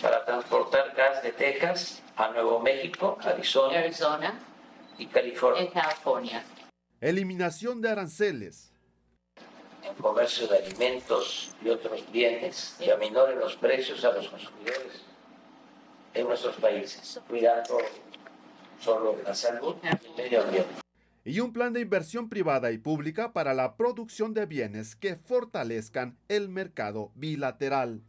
para 0.02 0.26
transportar 0.26 0.94
gas 0.96 1.24
de 1.24 1.32
Texas 1.32 2.02
a 2.16 2.30
Nuevo 2.30 2.60
México, 2.60 3.18
Arizona, 3.22 3.80
Arizona 3.80 4.40
y 4.98 5.08
California. 5.08 5.70
California. 5.72 6.44
Eliminación 7.02 7.82
de 7.82 7.90
aranceles. 7.90 8.72
En 9.84 9.94
comercio 9.96 10.48
de 10.48 10.60
alimentos 10.60 11.54
y 11.62 11.70
otros 11.70 12.10
bienes 12.12 12.78
y 12.80 12.90
aminoren 12.90 13.40
los 13.40 13.56
precios 13.56 14.04
a 14.06 14.14
los 14.14 14.30
consumidores 14.30 15.04
en 16.14 16.28
nuestros 16.28 16.56
países, 16.56 17.20
cuidando 17.28 17.80
solo 18.80 19.18
la 19.24 19.34
salud 19.34 19.76
y 19.84 19.88
el 19.88 20.16
medio 20.16 20.44
ambiente. 20.44 20.76
Y 21.26 21.40
un 21.40 21.54
plan 21.54 21.74
de 21.74 21.80
inversión 21.80 22.30
privada 22.30 22.72
y 22.72 22.78
pública 22.78 23.34
para 23.34 23.54
la 23.54 23.76
producción 23.78 24.34
de 24.34 24.46
bienes 24.46 24.96
que 24.96 25.16
fortalezcan 25.16 26.18
el 26.28 26.50
mercado 26.50 27.12
bilateral. 27.16 28.04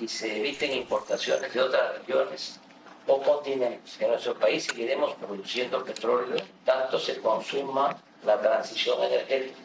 Y 0.00 0.08
se 0.08 0.38
eviten 0.38 0.72
importaciones 0.72 1.52
de 1.52 1.60
otras 1.60 1.98
regiones 1.98 2.60
o 3.06 3.22
continentes. 3.22 4.00
En 4.00 4.08
nuestro 4.08 4.34
país 4.34 4.64
seguiremos 4.64 5.14
produciendo 5.14 5.84
petróleo, 5.84 6.36
tanto 6.64 6.98
se 6.98 7.20
consuma 7.20 7.96
la 8.24 8.40
transición 8.40 9.02
energética. 9.02 9.58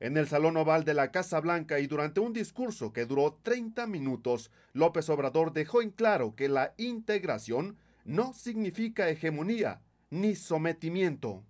En 0.00 0.16
el 0.16 0.28
Salón 0.28 0.56
Oval 0.56 0.84
de 0.84 0.94
la 0.94 1.10
Casa 1.10 1.40
Blanca 1.40 1.80
y 1.80 1.88
durante 1.88 2.20
un 2.20 2.32
discurso 2.32 2.92
que 2.92 3.04
duró 3.04 3.36
30 3.42 3.86
minutos, 3.88 4.52
López 4.72 5.08
Obrador 5.10 5.52
dejó 5.52 5.82
en 5.82 5.90
claro 5.90 6.36
que 6.36 6.48
la 6.48 6.72
integración 6.76 7.76
no 8.04 8.32
significa 8.32 9.08
hegemonía 9.08 9.82
ni 10.10 10.36
sometimiento. 10.36 11.42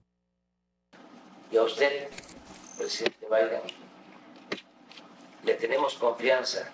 Y 1.52 1.58
a 1.58 1.62
usted, 1.62 2.08
presidente 2.78 3.26
Biden, 3.26 3.62
le 5.44 5.54
tenemos 5.54 5.94
confianza 5.94 6.72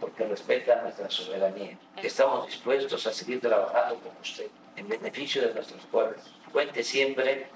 porque 0.00 0.26
respeta 0.26 0.82
nuestra 0.82 1.10
soberanía. 1.10 1.78
Estamos 2.02 2.46
dispuestos 2.46 3.06
a 3.06 3.12
seguir 3.12 3.40
trabajando 3.40 3.96
con 4.00 4.12
usted 4.20 4.48
en 4.76 4.88
beneficio 4.88 5.46
de 5.46 5.54
nuestros 5.54 5.82
pueblos. 5.86 6.22
Cuente 6.52 6.82
siempre 6.82 7.46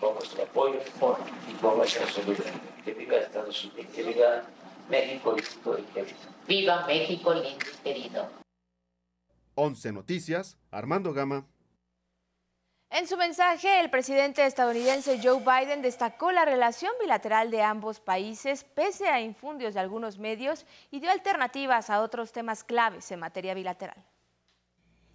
con 0.00 0.14
nuestro 0.14 0.44
apoyo 0.44 0.78
y 1.48 1.52
con 1.54 1.76
nuestra 1.76 2.06
solidaridad. 2.06 2.60
Que 2.84 2.94
viva 2.94 3.16
Estados 3.16 3.64
Unidos, 3.64 3.86
que 3.94 4.02
viva 4.02 4.42
México 4.88 5.36
lindo 5.36 5.78
y 5.78 5.82
querido. 5.92 6.18
Viva 6.46 6.86
México 6.86 7.34
lindo 7.34 7.66
y 7.72 7.82
querido. 7.82 8.28
11 9.54 9.92
Noticias, 9.92 10.56
Armando 10.70 11.12
Gama. 11.12 11.46
En 12.94 13.06
su 13.06 13.16
mensaje, 13.16 13.80
el 13.80 13.88
presidente 13.88 14.44
estadounidense 14.44 15.18
Joe 15.22 15.40
Biden 15.40 15.80
destacó 15.80 16.30
la 16.30 16.44
relación 16.44 16.92
bilateral 17.00 17.50
de 17.50 17.62
ambos 17.62 18.00
países 18.00 18.64
pese 18.64 19.08
a 19.08 19.22
infundios 19.22 19.72
de 19.72 19.80
algunos 19.80 20.18
medios 20.18 20.66
y 20.90 21.00
dio 21.00 21.10
alternativas 21.10 21.88
a 21.88 22.02
otros 22.02 22.32
temas 22.32 22.64
claves 22.64 23.10
en 23.10 23.20
materia 23.20 23.54
bilateral. 23.54 23.96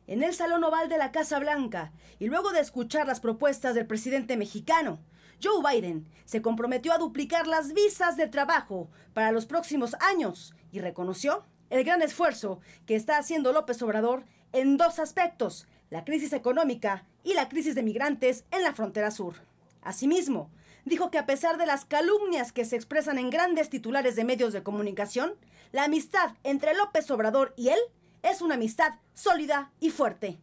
En 0.08 0.24
el 0.24 0.34
Salón 0.34 0.64
Oval 0.64 0.90
de 0.90 0.98
la 0.98 1.12
Casa 1.12 1.38
Blanca 1.38 1.92
y 2.18 2.26
luego 2.26 2.52
de 2.52 2.62
escuchar 2.62 3.06
las 3.06 3.20
propuestas 3.20 3.76
del 3.76 3.86
presidente 3.86 4.38
mexicano, 4.38 4.98
Joe 5.40 5.62
Biden 5.62 6.08
se 6.26 6.42
comprometió 6.42 6.94
a 6.94 6.98
duplicar 6.98 7.46
las 7.46 7.74
visas 7.74 8.18
de 8.18 8.26
trabajo 8.26 8.90
para 9.14 9.32
los 9.32 9.46
próximos 9.46 9.96
años 10.00 10.56
y 10.72 10.80
reconoció 10.80 11.46
el 11.70 11.84
gran 11.84 12.02
esfuerzo 12.02 12.60
que 12.88 12.96
está 12.96 13.20
haciendo 13.20 13.54
López 13.54 13.80
Obrador 13.84 14.24
en 14.52 14.78
dos 14.78 14.98
aspectos, 14.98 15.68
la 15.90 16.04
crisis 16.04 16.34
económica 16.34 17.06
y 17.24 17.34
la 17.34 17.50
crisis 17.50 17.76
de 17.76 17.84
migrantes 17.84 18.46
en 18.52 18.64
la 18.64 18.74
frontera 18.74 19.12
sur. 19.12 19.36
Asimismo, 19.82 20.50
dijo 20.86 21.12
que 21.12 21.18
a 21.18 21.26
pesar 21.26 21.58
de 21.58 21.66
las 21.66 21.86
calumnias 21.86 22.52
que 22.52 22.66
se 22.66 22.76
expresan 22.76 23.18
en 23.18 23.30
grandes 23.30 23.70
titulares 23.70 24.16
de 24.16 24.24
medios 24.24 24.54
de 24.54 24.64
comunicación, 24.64 25.34
la 25.72 25.84
amistad 25.86 26.32
entre 26.44 26.74
López 26.74 27.10
Obrador 27.12 27.54
y 27.58 27.70
él 27.70 27.80
es 28.24 28.42
una 28.42 28.56
amistad 28.56 28.94
sólida 29.14 29.72
y 29.80 29.90
fuerte. 29.90 30.38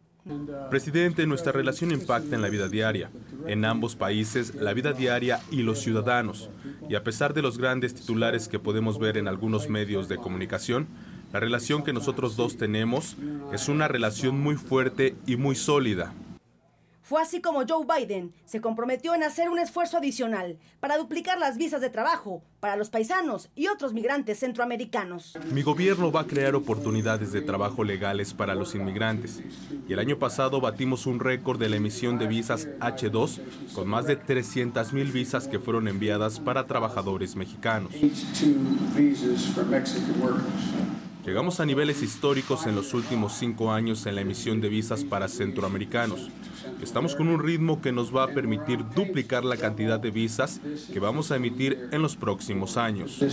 Presidente, 0.71 1.27
nuestra 1.27 1.53
relación 1.53 1.91
impacta 1.91 2.35
en 2.35 2.41
la 2.41 2.49
vida 2.49 2.67
diaria, 2.69 3.11
en 3.47 3.63
ambos 3.67 3.95
países, 3.95 4.55
la 4.55 4.73
vida 4.73 4.95
diaria 4.95 5.41
y 5.51 5.63
los 5.63 5.81
ciudadanos. 5.81 6.49
Y 6.89 6.95
a 6.95 7.05
pesar 7.05 7.35
de 7.35 7.43
los 7.43 7.59
grandes 7.59 7.95
titulares 7.95 8.49
que 8.49 8.59
podemos 8.59 8.99
ver 8.99 9.19
en 9.19 9.29
algunos 9.29 9.69
medios 9.69 10.09
de 10.09 10.17
comunicación, 10.17 10.89
la 11.35 11.41
relación 11.41 11.83
que 11.83 11.93
nosotros 11.93 12.37
dos 12.37 12.57
tenemos 12.57 13.17
es 13.53 13.69
una 13.69 13.89
relación 13.89 14.39
muy 14.41 14.55
fuerte 14.55 15.17
y 15.27 15.35
muy 15.35 15.57
sólida. 15.57 16.15
Fue 17.03 17.21
así 17.21 17.41
como 17.41 17.65
Joe 17.69 17.85
Biden 17.85 18.33
se 18.45 18.61
comprometió 18.61 19.17
en 19.17 19.25
hacer 19.25 19.49
un 19.51 19.59
esfuerzo 19.59 19.97
adicional 19.97 20.59
para 20.79 20.97
duplicar 20.97 21.39
las 21.39 21.59
visas 21.59 21.81
de 21.81 21.91
trabajo 21.91 22.45
para 22.61 22.77
los 22.77 22.89
paisanos 22.89 23.51
y 23.57 23.67
otros 23.67 23.93
migrantes 23.93 24.39
centroamericanos. 24.39 25.37
Mi 25.53 25.63
gobierno 25.63 26.13
va 26.13 26.21
a 26.21 26.27
crear 26.29 26.55
oportunidades 26.55 27.33
de 27.33 27.43
trabajo 27.43 27.83
legales 27.83 28.33
para 28.33 28.55
los 28.55 28.77
inmigrantes. 28.77 29.43
Y 29.89 29.93
el 29.93 29.99
año 29.99 30.21
pasado 30.21 30.61
batimos 30.61 31.05
un 31.05 31.19
récord 31.19 31.59
de 31.59 31.69
la 31.69 31.77
emisión 31.77 32.17
de 32.17 32.29
visas 32.29 32.69
H2 32.79 33.41
con 33.75 33.89
más 33.89 34.07
de 34.07 34.15
300 34.15 34.93
mil 34.93 35.11
visas 35.11 35.49
que 35.49 35.59
fueron 35.59 35.89
enviadas 35.89 36.39
para 36.39 36.69
trabajadores 36.69 37.35
mexicanos. 37.35 37.93
Llegamos 41.25 41.59
a 41.59 41.65
niveles 41.65 42.03
históricos 42.03 42.67
en 42.67 42.77
los 42.77 42.93
últimos 42.93 43.33
cinco 43.33 43.73
años 43.73 44.05
en 44.05 44.15
la 44.15 44.21
emisión 44.21 44.61
de 44.61 44.69
visas 44.69 45.05
para 45.05 45.27
centroamericanos. 45.27 46.29
Estamos 46.83 47.17
con 47.17 47.29
un 47.29 47.43
ritmo 47.43 47.81
que 47.81 47.93
nos 47.93 48.15
va 48.15 48.25
a 48.25 48.29
permitir 48.29 48.87
duplicar 48.91 49.43
la 49.43 49.57
cantidad 49.57 49.99
de 49.99 50.11
visas 50.11 50.61
que 50.93 51.01
vamos 51.01 51.31
a 51.31 51.37
emitir 51.37 51.89
en 51.93 52.03
los 52.03 52.17
próximos 52.17 52.77
años. 52.77 53.25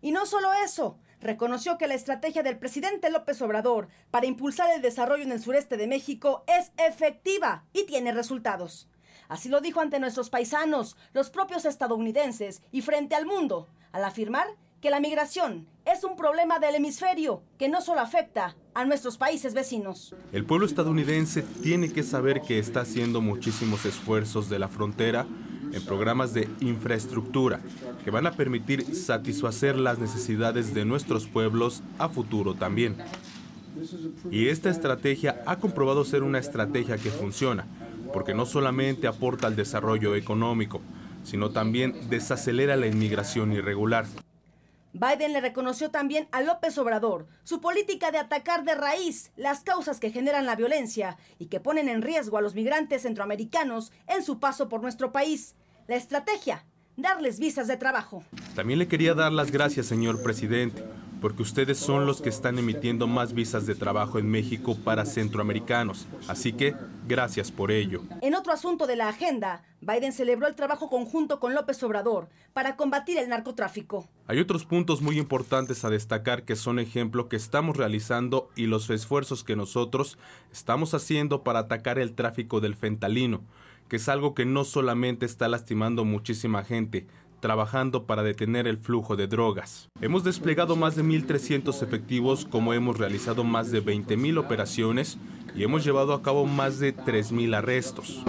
Y 0.00 0.12
no 0.12 0.26
solo 0.26 0.48
eso, 0.64 0.96
reconoció 1.20 1.76
que 1.76 1.88
la 1.88 1.94
estrategia 1.94 2.44
del 2.44 2.58
presidente 2.58 3.10
López 3.10 3.42
Obrador 3.42 3.88
para 4.12 4.26
impulsar 4.26 4.70
el 4.76 4.80
desarrollo 4.80 5.24
en 5.24 5.32
el 5.32 5.42
sureste 5.42 5.76
de 5.76 5.88
México 5.88 6.44
es 6.46 6.70
efectiva 6.78 7.64
y 7.72 7.84
tiene 7.86 8.12
resultados. 8.12 8.88
Así 9.28 9.48
lo 9.48 9.60
dijo 9.60 9.80
ante 9.80 9.98
nuestros 9.98 10.30
paisanos, 10.30 10.96
los 11.12 11.30
propios 11.30 11.64
estadounidenses 11.64 12.62
y 12.70 12.82
frente 12.82 13.16
al 13.16 13.26
mundo, 13.26 13.66
al 13.90 14.04
afirmar 14.04 14.46
que 14.86 14.90
la 14.90 15.00
migración 15.00 15.66
es 15.84 16.04
un 16.04 16.14
problema 16.14 16.60
del 16.60 16.76
hemisferio 16.76 17.42
que 17.58 17.68
no 17.68 17.80
solo 17.80 18.02
afecta 18.02 18.54
a 18.72 18.84
nuestros 18.84 19.16
países 19.16 19.52
vecinos. 19.52 20.14
El 20.30 20.44
pueblo 20.44 20.64
estadounidense 20.64 21.42
tiene 21.60 21.92
que 21.92 22.04
saber 22.04 22.40
que 22.40 22.60
está 22.60 22.82
haciendo 22.82 23.20
muchísimos 23.20 23.84
esfuerzos 23.84 24.48
de 24.48 24.60
la 24.60 24.68
frontera 24.68 25.26
en 25.72 25.84
programas 25.84 26.34
de 26.34 26.48
infraestructura 26.60 27.58
que 28.04 28.12
van 28.12 28.28
a 28.28 28.36
permitir 28.36 28.94
satisfacer 28.94 29.76
las 29.76 29.98
necesidades 29.98 30.72
de 30.72 30.84
nuestros 30.84 31.26
pueblos 31.26 31.82
a 31.98 32.08
futuro 32.08 32.54
también. 32.54 32.96
Y 34.30 34.46
esta 34.50 34.70
estrategia 34.70 35.42
ha 35.46 35.58
comprobado 35.58 36.04
ser 36.04 36.22
una 36.22 36.38
estrategia 36.38 36.96
que 36.96 37.10
funciona, 37.10 37.66
porque 38.12 38.34
no 38.34 38.46
solamente 38.46 39.08
aporta 39.08 39.48
al 39.48 39.56
desarrollo 39.56 40.14
económico, 40.14 40.80
sino 41.24 41.50
también 41.50 42.08
desacelera 42.08 42.76
la 42.76 42.86
inmigración 42.86 43.52
irregular. 43.52 44.06
Biden 44.98 45.34
le 45.34 45.42
reconoció 45.42 45.90
también 45.90 46.26
a 46.32 46.40
López 46.40 46.78
Obrador 46.78 47.26
su 47.44 47.60
política 47.60 48.10
de 48.10 48.18
atacar 48.18 48.64
de 48.64 48.74
raíz 48.74 49.30
las 49.36 49.60
causas 49.60 50.00
que 50.00 50.10
generan 50.10 50.46
la 50.46 50.56
violencia 50.56 51.18
y 51.38 51.46
que 51.46 51.60
ponen 51.60 51.90
en 51.90 52.00
riesgo 52.00 52.38
a 52.38 52.40
los 52.40 52.54
migrantes 52.54 53.02
centroamericanos 53.02 53.92
en 54.06 54.22
su 54.22 54.38
paso 54.38 54.70
por 54.70 54.80
nuestro 54.80 55.12
país. 55.12 55.54
La 55.86 55.96
estrategia, 55.96 56.64
darles 56.96 57.38
visas 57.38 57.68
de 57.68 57.76
trabajo. 57.76 58.24
También 58.54 58.78
le 58.78 58.88
quería 58.88 59.12
dar 59.12 59.32
las 59.32 59.50
gracias, 59.50 59.84
señor 59.84 60.22
presidente, 60.22 60.82
porque 61.26 61.42
ustedes 61.42 61.76
son 61.76 62.06
los 62.06 62.22
que 62.22 62.28
están 62.28 62.56
emitiendo 62.56 63.08
más 63.08 63.32
visas 63.32 63.66
de 63.66 63.74
trabajo 63.74 64.20
en 64.20 64.30
México 64.30 64.76
para 64.84 65.04
centroamericanos. 65.04 66.06
Así 66.28 66.52
que, 66.52 66.76
gracias 67.08 67.50
por 67.50 67.72
ello. 67.72 68.02
En 68.22 68.36
otro 68.36 68.52
asunto 68.52 68.86
de 68.86 68.94
la 68.94 69.08
agenda, 69.08 69.64
Biden 69.80 70.12
celebró 70.12 70.46
el 70.46 70.54
trabajo 70.54 70.88
conjunto 70.88 71.40
con 71.40 71.52
López 71.52 71.82
Obrador 71.82 72.28
para 72.52 72.76
combatir 72.76 73.18
el 73.18 73.28
narcotráfico. 73.28 74.08
Hay 74.28 74.38
otros 74.38 74.66
puntos 74.66 75.02
muy 75.02 75.18
importantes 75.18 75.84
a 75.84 75.90
destacar 75.90 76.44
que 76.44 76.54
son 76.54 76.78
ejemplo 76.78 77.28
que 77.28 77.34
estamos 77.34 77.76
realizando 77.76 78.48
y 78.54 78.66
los 78.66 78.88
esfuerzos 78.88 79.42
que 79.42 79.56
nosotros 79.56 80.18
estamos 80.52 80.94
haciendo 80.94 81.42
para 81.42 81.58
atacar 81.58 81.98
el 81.98 82.12
tráfico 82.12 82.60
del 82.60 82.76
fentalino, 82.76 83.42
que 83.88 83.96
es 83.96 84.08
algo 84.08 84.32
que 84.32 84.44
no 84.46 84.62
solamente 84.62 85.26
está 85.26 85.48
lastimando 85.48 86.04
muchísima 86.04 86.62
gente, 86.62 87.08
trabajando 87.46 88.06
para 88.06 88.24
detener 88.24 88.66
el 88.66 88.76
flujo 88.76 89.14
de 89.14 89.28
drogas. 89.28 89.88
Hemos 90.00 90.24
desplegado 90.24 90.74
más 90.74 90.96
de 90.96 91.04
1.300 91.04 91.80
efectivos, 91.80 92.44
como 92.44 92.74
hemos 92.74 92.98
realizado 92.98 93.44
más 93.44 93.70
de 93.70 93.84
20.000 93.84 94.36
operaciones 94.36 95.16
y 95.54 95.62
hemos 95.62 95.84
llevado 95.84 96.12
a 96.12 96.22
cabo 96.22 96.44
más 96.44 96.80
de 96.80 96.96
3.000 96.96 97.54
arrestos. 97.54 98.24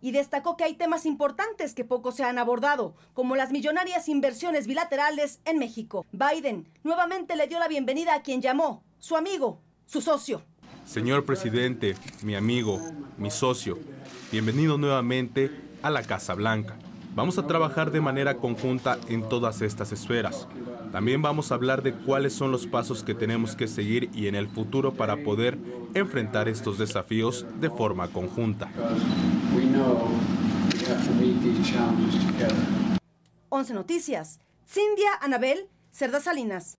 Y 0.00 0.12
destacó 0.12 0.56
que 0.56 0.64
hay 0.64 0.76
temas 0.76 1.04
importantes 1.04 1.74
que 1.74 1.84
poco 1.84 2.10
se 2.10 2.24
han 2.24 2.38
abordado, 2.38 2.94
como 3.12 3.36
las 3.36 3.52
millonarias 3.52 4.08
inversiones 4.08 4.66
bilaterales 4.66 5.40
en 5.44 5.58
México. 5.58 6.06
Biden 6.12 6.70
nuevamente 6.84 7.36
le 7.36 7.48
dio 7.48 7.58
la 7.58 7.68
bienvenida 7.68 8.14
a 8.14 8.22
quien 8.22 8.40
llamó 8.40 8.82
su 8.98 9.14
amigo, 9.14 9.60
su 9.84 10.00
socio. 10.00 10.40
Señor 10.84 11.24
presidente, 11.24 11.96
mi 12.22 12.34
amigo, 12.34 12.80
mi 13.16 13.30
socio, 13.30 13.78
bienvenido 14.30 14.76
nuevamente 14.76 15.50
a 15.82 15.90
la 15.90 16.02
Casa 16.02 16.34
Blanca. 16.34 16.76
Vamos 17.14 17.38
a 17.38 17.46
trabajar 17.46 17.90
de 17.90 18.00
manera 18.00 18.36
conjunta 18.36 18.98
en 19.08 19.28
todas 19.28 19.62
estas 19.62 19.92
esferas. 19.92 20.46
También 20.92 21.22
vamos 21.22 21.50
a 21.50 21.54
hablar 21.54 21.82
de 21.82 21.94
cuáles 21.94 22.34
son 22.34 22.52
los 22.52 22.66
pasos 22.66 23.02
que 23.02 23.14
tenemos 23.14 23.56
que 23.56 23.66
seguir 23.66 24.10
y 24.12 24.26
en 24.26 24.34
el 24.34 24.48
futuro 24.48 24.92
para 24.92 25.16
poder 25.16 25.58
enfrentar 25.94 26.48
estos 26.48 26.78
desafíos 26.78 27.46
de 27.60 27.70
forma 27.70 28.08
conjunta. 28.08 28.70
11 33.48 33.74
Noticias. 33.74 34.38
Cindia 34.66 35.10
Anabel 35.20 35.68
Cerda 35.92 36.20
Salinas. 36.20 36.76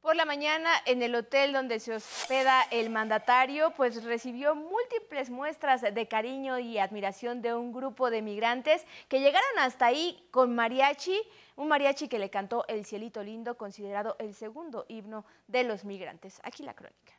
Por 0.00 0.16
la 0.16 0.24
mañana, 0.24 0.70
en 0.86 1.02
el 1.02 1.14
hotel 1.14 1.52
donde 1.52 1.78
se 1.78 1.94
hospeda 1.94 2.62
el 2.70 2.88
mandatario, 2.88 3.72
pues 3.72 4.02
recibió 4.02 4.54
múltiples 4.54 5.28
muestras 5.28 5.82
de 5.82 6.08
cariño 6.08 6.58
y 6.58 6.78
admiración 6.78 7.42
de 7.42 7.54
un 7.54 7.70
grupo 7.70 8.08
de 8.08 8.22
migrantes 8.22 8.86
que 9.08 9.20
llegaron 9.20 9.58
hasta 9.58 9.86
ahí 9.86 10.26
con 10.30 10.54
mariachi, 10.54 11.20
un 11.56 11.68
mariachi 11.68 12.08
que 12.08 12.18
le 12.18 12.30
cantó 12.30 12.64
El 12.66 12.86
Cielito 12.86 13.22
Lindo, 13.22 13.58
considerado 13.58 14.16
el 14.18 14.34
segundo 14.34 14.86
himno 14.88 15.26
de 15.48 15.64
los 15.64 15.84
migrantes. 15.84 16.40
Aquí 16.44 16.62
la 16.62 16.72
crónica. 16.72 17.12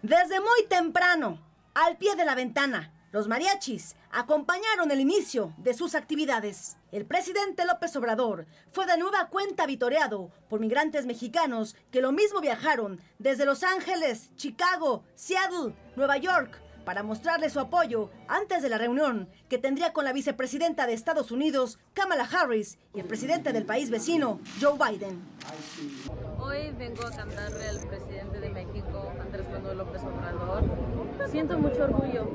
Desde 0.00 0.40
muy 0.40 0.64
temprano, 0.70 1.38
al 1.74 1.98
pie 1.98 2.16
de 2.16 2.24
la 2.24 2.34
ventana, 2.34 2.90
los 3.12 3.28
mariachis 3.28 3.94
acompañaron 4.10 4.90
el 4.90 5.00
inicio 5.00 5.52
de 5.58 5.74
sus 5.74 5.94
actividades. 5.94 6.78
El 6.90 7.04
presidente 7.04 7.64
López 7.66 7.94
Obrador 7.96 8.46
fue 8.72 8.86
de 8.86 8.96
nueva 8.96 9.28
cuenta 9.28 9.66
vitoreado 9.66 10.30
por 10.48 10.60
migrantes 10.60 11.04
mexicanos 11.04 11.76
que 11.90 12.00
lo 12.00 12.10
mismo 12.10 12.40
viajaron 12.40 13.00
desde 13.18 13.44
Los 13.44 13.62
Ángeles, 13.62 14.30
Chicago, 14.36 15.04
Seattle, 15.14 15.74
Nueva 15.94 16.16
York 16.16 16.58
para 16.84 17.02
mostrarle 17.02 17.48
su 17.50 17.60
apoyo 17.60 18.10
antes 18.28 18.62
de 18.62 18.68
la 18.68 18.78
reunión 18.78 19.28
que 19.48 19.58
tendría 19.58 19.92
con 19.92 20.04
la 20.04 20.12
vicepresidenta 20.12 20.86
de 20.86 20.94
Estados 20.94 21.30
Unidos, 21.30 21.78
Kamala 21.92 22.24
Harris, 22.24 22.78
y 22.94 23.00
el 23.00 23.06
presidente 23.06 23.52
del 23.52 23.64
país 23.64 23.90
vecino, 23.90 24.40
Joe 24.60 24.76
Biden. 24.78 25.22
Hoy 26.38 26.72
vengo 26.76 27.06
a 27.06 27.10
cantarle 27.10 27.68
al 27.68 27.78
presidente 27.86 28.40
de 28.40 28.50
México, 28.50 29.12
Andrés 29.20 29.48
Manuel 29.50 29.78
López 29.78 30.02
Obrador. 30.02 30.91
Siento 31.30 31.58
mucho 31.58 31.84
orgullo. 31.84 32.28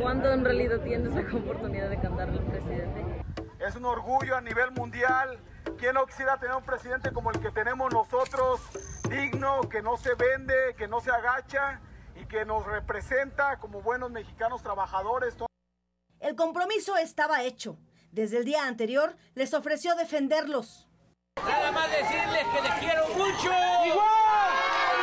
cuando 0.00 0.32
en 0.32 0.44
realidad 0.44 0.80
tienes 0.80 1.12
la 1.12 1.20
oportunidad 1.36 1.90
de 1.90 2.00
cantarle 2.00 2.38
al 2.38 2.44
presidente. 2.44 3.24
Es 3.58 3.74
un 3.76 3.84
orgullo 3.84 4.36
a 4.36 4.40
nivel 4.40 4.70
mundial. 4.72 5.38
¿Quién 5.78 5.94
no 5.94 6.06
quisiera 6.06 6.38
tener 6.38 6.54
un 6.56 6.62
presidente 6.62 7.12
como 7.12 7.30
el 7.30 7.40
que 7.40 7.50
tenemos 7.50 7.92
nosotros, 7.92 8.60
digno, 9.10 9.68
que 9.68 9.82
no 9.82 9.96
se 9.96 10.14
vende, 10.14 10.74
que 10.76 10.88
no 10.88 11.00
se 11.00 11.10
agacha 11.10 11.80
y 12.14 12.24
que 12.26 12.44
nos 12.44 12.64
representa 12.66 13.58
como 13.58 13.80
buenos 13.82 14.10
mexicanos 14.10 14.62
trabajadores? 14.62 15.36
El 16.20 16.34
compromiso 16.36 16.96
estaba 16.96 17.42
hecho. 17.42 17.78
Desde 18.10 18.38
el 18.38 18.44
día 18.44 18.66
anterior 18.66 19.16
les 19.34 19.52
ofreció 19.54 19.94
defenderlos. 19.94 20.88
Nada 21.36 21.70
más 21.72 21.90
decirles 21.90 22.44
que 22.52 22.60
les 22.62 22.72
quiero 22.80 23.06
mucho. 23.08 23.50
¡Igual! 23.84 24.54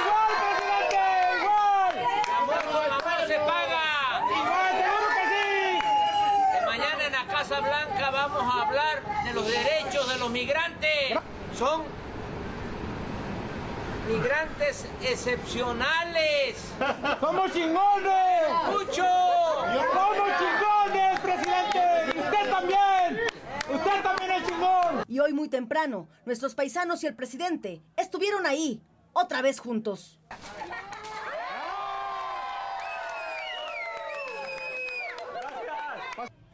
¡Igual, 0.02 0.28
presidente! 0.58 0.98
¡Igual! 1.40 1.96
Amor 2.42 2.64
con 2.66 2.86
amor 2.92 3.28
se 3.28 3.38
paga. 3.38 4.22
¡Igual, 4.28 4.72
seguro 4.82 5.08
que 5.16 5.26
sí! 5.32 5.80
Que 6.52 6.66
mañana 6.66 7.06
en 7.06 7.12
la 7.14 7.28
Casa 7.28 7.60
Blanca 7.62 8.10
vamos 8.12 8.44
a 8.44 8.62
hablar 8.68 9.24
de 9.24 9.25
los 9.36 9.46
derechos 9.46 10.08
de 10.08 10.18
los 10.18 10.32
migrantes. 10.32 11.20
Son 11.58 11.84
migrantes 14.10 14.86
excepcionales. 15.02 16.56
¡Somos 17.20 17.52
chingones! 17.52 18.44
¡Mucho! 18.72 19.06
¡Somos 19.94 20.30
chingones, 20.40 21.20
presidente! 21.20 21.80
¡Y 22.16 22.20
usted 22.20 22.50
también! 22.50 23.20
¡Usted 23.74 24.04
también 24.04 24.32
es 24.32 24.48
chingón! 24.48 25.04
Y 25.08 25.20
hoy 25.20 25.34
muy 25.34 25.50
temprano, 25.50 26.08
nuestros 26.26 26.56
paisanos 26.56 27.04
y 27.04 27.08
el 27.08 27.16
presidente 27.16 27.82
estuvieron 27.98 28.46
ahí, 28.46 28.82
otra 29.12 29.42
vez 29.42 29.60
juntos. 29.60 30.18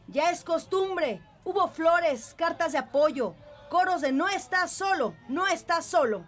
Ya 0.07 0.31
es 0.31 0.43
costumbre. 0.43 1.21
Hubo 1.43 1.67
flores, 1.69 2.35
cartas 2.37 2.71
de 2.71 2.77
apoyo, 2.77 3.33
coros 3.69 4.01
de 4.01 4.11
no 4.11 4.29
estás 4.29 4.71
solo, 4.71 5.15
no 5.27 5.47
estás 5.47 5.85
solo. 5.85 6.23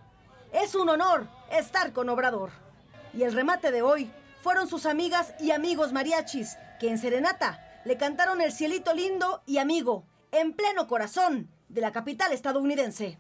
Es 0.52 0.74
un 0.74 0.90
honor 0.90 1.28
estar 1.52 1.94
con 1.94 2.10
Obrador. 2.10 2.50
Y 3.14 3.24
el 3.24 3.34
remate 3.34 3.72
de 3.72 3.84
hoy 3.84 4.12
fueron 4.42 4.68
sus 4.68 4.86
amigas 4.86 5.34
y 5.40 5.52
amigos 5.52 5.94
mariachis, 5.94 6.58
que 6.80 6.90
en 6.90 6.98
Serenata 6.98 7.60
le 7.86 7.98
cantaron 7.98 8.42
el 8.42 8.52
cielito 8.52 8.94
lindo 8.94 9.44
y 9.46 9.60
amigo, 9.60 10.04
en 10.32 10.54
pleno 10.54 10.88
corazón 10.88 11.50
de 11.70 11.82
la 11.82 11.92
capital 11.92 12.32
estadounidense. 12.32 13.20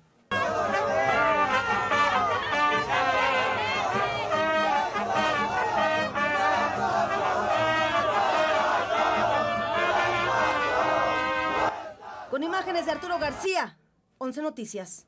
Con 12.33 12.41
imágenes 12.41 12.87
de 12.87 12.93
Arturo 12.93 13.19
García, 13.19 13.77
11 14.17 14.41
Noticias. 14.41 15.05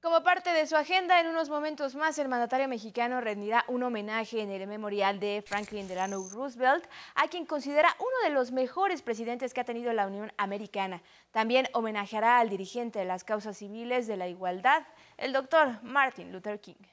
Como 0.00 0.22
parte 0.22 0.52
de 0.52 0.68
su 0.68 0.76
agenda, 0.76 1.18
en 1.18 1.26
unos 1.26 1.50
momentos 1.50 1.96
más, 1.96 2.16
el 2.20 2.28
mandatario 2.28 2.68
mexicano 2.68 3.20
rendirá 3.20 3.64
un 3.66 3.82
homenaje 3.82 4.40
en 4.40 4.52
el 4.52 4.68
memorial 4.68 5.18
de 5.18 5.42
Franklin 5.44 5.88
Delano 5.88 6.24
Roosevelt, 6.28 6.86
a 7.16 7.26
quien 7.26 7.44
considera 7.44 7.96
uno 7.98 8.16
de 8.22 8.30
los 8.30 8.52
mejores 8.52 9.02
presidentes 9.02 9.52
que 9.52 9.62
ha 9.62 9.64
tenido 9.64 9.92
la 9.92 10.06
Unión 10.06 10.32
Americana. 10.36 11.02
También 11.32 11.66
homenajeará 11.72 12.38
al 12.38 12.50
dirigente 12.50 13.00
de 13.00 13.04
las 13.04 13.24
causas 13.24 13.56
civiles 13.56 14.06
de 14.06 14.16
la 14.16 14.28
igualdad, 14.28 14.84
el 15.16 15.32
doctor 15.32 15.82
Martin 15.82 16.30
Luther 16.30 16.60
King. 16.60 16.84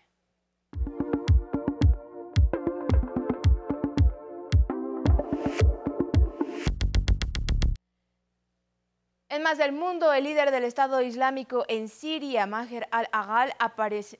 En 9.29 9.43
más 9.43 9.57
del 9.57 9.73
mundo, 9.73 10.13
el 10.13 10.23
líder 10.23 10.51
del 10.51 10.63
Estado 10.63 11.01
Islámico 11.01 11.65
en 11.67 11.89
Siria, 11.89 12.45
Maher 12.45 12.87
al-Agal, 12.91 13.53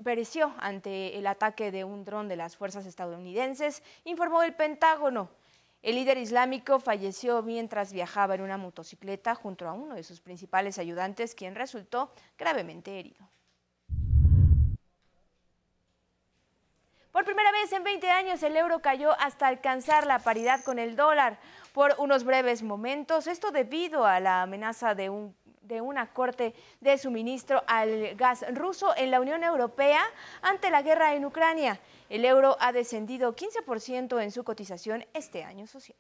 pereció 0.03 0.53
ante 0.59 1.17
el 1.17 1.27
ataque 1.27 1.71
de 1.71 1.85
un 1.85 2.03
dron 2.03 2.27
de 2.27 2.35
las 2.35 2.57
fuerzas 2.57 2.85
estadounidenses, 2.85 3.83
informó 4.03 4.43
el 4.43 4.53
Pentágono. 4.53 5.29
El 5.81 5.95
líder 5.95 6.17
islámico 6.17 6.81
falleció 6.81 7.41
mientras 7.41 7.93
viajaba 7.93 8.35
en 8.35 8.41
una 8.41 8.57
motocicleta 8.57 9.33
junto 9.33 9.65
a 9.69 9.71
uno 9.71 9.95
de 9.95 10.03
sus 10.03 10.19
principales 10.19 10.77
ayudantes, 10.77 11.35
quien 11.35 11.55
resultó 11.55 12.11
gravemente 12.37 12.99
herido. 12.99 13.29
Por 17.17 17.25
primera 17.25 17.51
vez 17.51 17.73
en 17.73 17.83
20 17.83 18.11
años 18.11 18.43
el 18.43 18.55
euro 18.55 18.77
cayó 18.77 19.19
hasta 19.19 19.47
alcanzar 19.47 20.05
la 20.05 20.19
paridad 20.19 20.63
con 20.63 20.77
el 20.77 20.95
dólar 20.95 21.39
por 21.73 21.95
unos 21.97 22.23
breves 22.23 22.61
momentos, 22.61 23.25
esto 23.25 23.49
debido 23.49 24.05
a 24.05 24.19
la 24.19 24.43
amenaza 24.43 24.93
de 24.93 25.09
un 25.09 25.35
de 25.63 25.81
una 25.81 26.13
corte 26.13 26.53
de 26.79 26.95
suministro 26.99 27.63
al 27.65 28.13
gas 28.17 28.45
ruso 28.53 28.95
en 28.95 29.09
la 29.09 29.19
Unión 29.19 29.43
Europea 29.43 30.03
ante 30.43 30.69
la 30.69 30.83
guerra 30.83 31.15
en 31.15 31.25
Ucrania. 31.25 31.79
El 32.07 32.23
euro 32.23 32.55
ha 32.59 32.71
descendido 32.71 33.35
15% 33.35 34.21
en 34.21 34.29
su 34.29 34.43
cotización 34.43 35.03
este 35.15 35.43
año 35.43 35.65
social. 35.65 35.97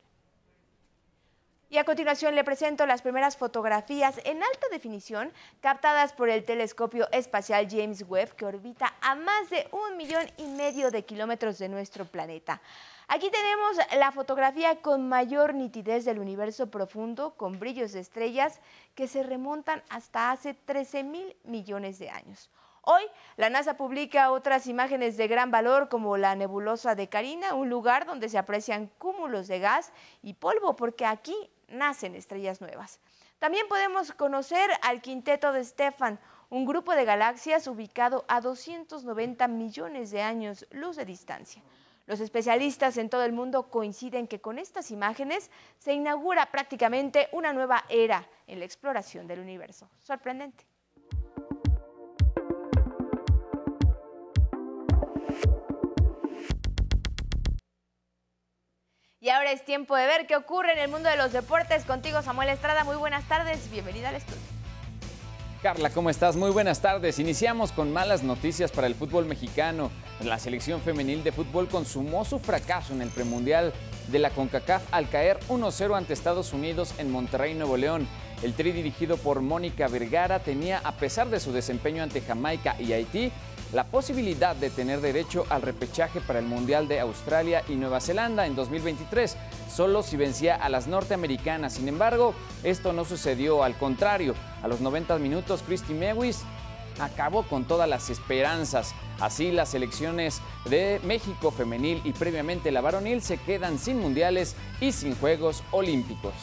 Y 1.69 1.79
a 1.79 1.83
continuación 1.83 2.33
le 2.33 2.45
presento 2.45 2.85
las 2.85 3.01
primeras 3.01 3.35
fotografías 3.35 4.21
en 4.23 4.41
alta 4.41 4.67
definición 4.71 5.33
captadas 5.59 6.13
por 6.13 6.29
el 6.29 6.45
telescopio 6.45 7.09
espacial 7.11 7.67
James 7.69 8.05
Webb 8.07 8.37
que 8.37 8.45
orbita 8.45 8.93
a 9.01 9.15
más 9.15 9.49
de 9.49 9.67
un 9.73 9.97
millón 9.97 10.25
y 10.37 10.47
medio 10.47 10.91
de 10.91 11.03
kilómetros 11.03 11.57
de 11.57 11.67
nuestro 11.67 12.05
planeta. 12.05 12.61
Aquí 13.09 13.29
tenemos 13.29 13.75
la 13.97 14.13
fotografía 14.13 14.81
con 14.81 15.09
mayor 15.09 15.55
nitidez 15.55 16.05
del 16.05 16.19
universo 16.19 16.71
profundo 16.71 17.33
con 17.35 17.59
brillos 17.59 17.91
de 17.91 17.99
estrellas 17.99 18.61
que 18.95 19.09
se 19.09 19.23
remontan 19.23 19.83
hasta 19.89 20.31
hace 20.31 20.53
13 20.53 21.03
mil 21.03 21.35
millones 21.43 21.99
de 21.99 22.09
años. 22.09 22.49
Hoy, 22.89 23.03
la 23.35 23.49
NASA 23.49 23.75
publica 23.75 24.31
otras 24.31 24.65
imágenes 24.67 25.17
de 25.17 25.27
gran 25.27 25.51
valor 25.51 25.89
como 25.89 26.15
la 26.15 26.37
nebulosa 26.37 26.95
de 26.95 27.09
Carina, 27.09 27.53
un 27.53 27.69
lugar 27.69 28.05
donde 28.05 28.29
se 28.29 28.37
aprecian 28.37 28.89
cúmulos 28.97 29.49
de 29.49 29.59
gas 29.59 29.91
y 30.23 30.35
polvo, 30.35 30.77
porque 30.77 31.05
aquí 31.05 31.35
nacen 31.67 32.15
estrellas 32.15 32.61
nuevas. 32.61 32.99
También 33.39 33.67
podemos 33.67 34.11
conocer 34.13 34.69
al 34.81 35.01
quinteto 35.01 35.51
de 35.51 35.63
Stefan, 35.63 36.19
un 36.49 36.65
grupo 36.65 36.93
de 36.93 37.05
galaxias 37.05 37.67
ubicado 37.67 38.25
a 38.27 38.41
290 38.41 39.47
millones 39.47 40.11
de 40.11 40.21
años 40.21 40.65
luz 40.71 40.95
de 40.95 41.05
distancia. 41.05 41.61
Los 42.07 42.21
especialistas 42.21 42.97
en 42.97 43.09
todo 43.09 43.23
el 43.23 43.33
mundo 43.33 43.69
coinciden 43.69 44.27
que 44.27 44.39
con 44.39 44.59
estas 44.59 44.91
imágenes 44.91 45.51
se 45.77 45.93
inaugura 45.93 46.51
prácticamente 46.51 47.27
una 47.33 47.51
nueva 47.51 47.83
era 47.89 48.27
en 48.47 48.59
la 48.59 48.65
exploración 48.65 49.27
del 49.27 49.41
universo. 49.41 49.89
Sorprendente. 49.99 50.65
Y 59.19 59.29
ahora 59.29 59.51
es 59.51 59.65
tiempo 59.65 59.95
de 59.95 60.05
ver 60.05 60.27
qué 60.27 60.35
ocurre 60.35 60.73
en 60.73 60.77
el 60.77 60.89
mundo 60.89 61.09
de 61.09 61.17
los 61.17 61.33
deportes. 61.33 61.85
Contigo, 61.85 62.21
Samuel 62.21 62.49
Estrada. 62.49 62.83
Muy 62.83 62.97
buenas 62.97 63.27
tardes. 63.27 63.67
Bienvenida 63.71 64.09
al 64.09 64.15
estudio. 64.15 64.37
Carla, 65.63 65.89
¿cómo 65.89 66.11
estás? 66.11 66.35
Muy 66.35 66.51
buenas 66.51 66.81
tardes. 66.81 67.17
Iniciamos 67.17 67.71
con 67.71 67.91
malas 67.91 68.21
noticias 68.21 68.71
para 68.71 68.85
el 68.85 68.93
fútbol 68.93 69.25
mexicano. 69.25 69.89
La 70.23 70.37
selección 70.37 70.81
femenil 70.81 71.23
de 71.23 71.31
fútbol 71.31 71.67
consumó 71.67 72.25
su 72.25 72.37
fracaso 72.37 72.93
en 72.93 73.01
el 73.01 73.09
premundial 73.09 73.73
de 74.09 74.19
la 74.19 74.29
CONCACAF 74.29 74.83
al 74.91 75.09
caer 75.09 75.39
1-0 75.49 75.97
ante 75.97 76.13
Estados 76.13 76.53
Unidos 76.53 76.93
en 76.99 77.09
Monterrey, 77.09 77.55
Nuevo 77.55 77.75
León. 77.75 78.07
El 78.43 78.53
tri 78.53 78.71
dirigido 78.71 79.17
por 79.17 79.41
Mónica 79.41 79.87
Vergara 79.87 80.37
tenía, 80.37 80.79
a 80.83 80.91
pesar 80.91 81.27
de 81.29 81.39
su 81.39 81.51
desempeño 81.51 82.03
ante 82.03 82.21
Jamaica 82.21 82.75
y 82.79 82.93
Haití, 82.93 83.31
la 83.73 83.85
posibilidad 83.85 84.55
de 84.55 84.69
tener 84.69 85.01
derecho 85.01 85.45
al 85.49 85.61
repechaje 85.61 86.21
para 86.21 86.39
el 86.39 86.45
Mundial 86.45 86.87
de 86.87 86.99
Australia 86.99 87.63
y 87.67 87.75
Nueva 87.75 87.99
Zelanda 87.99 88.45
en 88.45 88.55
2023, 88.55 89.35
solo 89.69 90.03
si 90.03 90.17
vencía 90.17 90.55
a 90.55 90.69
las 90.69 90.87
norteamericanas. 90.87 91.73
Sin 91.73 91.87
embargo, 91.87 92.33
esto 92.63 92.93
no 92.93 93.05
sucedió, 93.05 93.63
al 93.63 93.77
contrario, 93.77 94.35
a 94.63 94.67
los 94.67 94.81
90 94.81 95.17
minutos 95.19 95.63
Christy 95.65 95.93
Mewis 95.93 96.43
acabó 96.99 97.43
con 97.43 97.65
todas 97.65 97.87
las 97.87 98.09
esperanzas. 98.09 98.93
Así 99.19 99.51
las 99.51 99.69
selecciones 99.69 100.41
de 100.65 100.99
México 101.03 101.51
femenil 101.51 102.01
y 102.03 102.13
previamente 102.13 102.71
la 102.71 102.81
varonil 102.81 103.21
se 103.21 103.37
quedan 103.37 103.79
sin 103.79 103.99
mundiales 103.99 104.55
y 104.81 104.91
sin 104.91 105.15
Juegos 105.15 105.63
Olímpicos. 105.71 106.33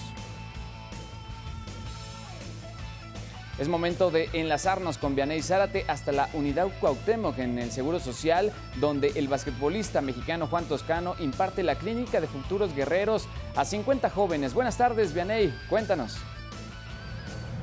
Es 3.56 3.68
momento 3.68 4.10
de 4.10 4.28
enlazarnos 4.32 4.98
con 4.98 5.14
Vianey 5.14 5.40
Zárate 5.40 5.84
hasta 5.86 6.10
la 6.10 6.28
unidad 6.32 6.66
Cuauhtémoc 6.80 7.38
en 7.38 7.60
el 7.60 7.70
Seguro 7.70 8.00
Social, 8.00 8.52
donde 8.80 9.12
el 9.14 9.28
basquetbolista 9.28 10.00
mexicano 10.00 10.48
Juan 10.48 10.64
Toscano 10.64 11.14
imparte 11.20 11.62
la 11.62 11.76
clínica 11.76 12.20
de 12.20 12.26
futuros 12.26 12.74
guerreros 12.74 13.28
a 13.54 13.64
50 13.64 14.10
jóvenes. 14.10 14.54
Buenas 14.54 14.76
tardes, 14.76 15.14
Vianey, 15.14 15.54
cuéntanos. 15.68 16.16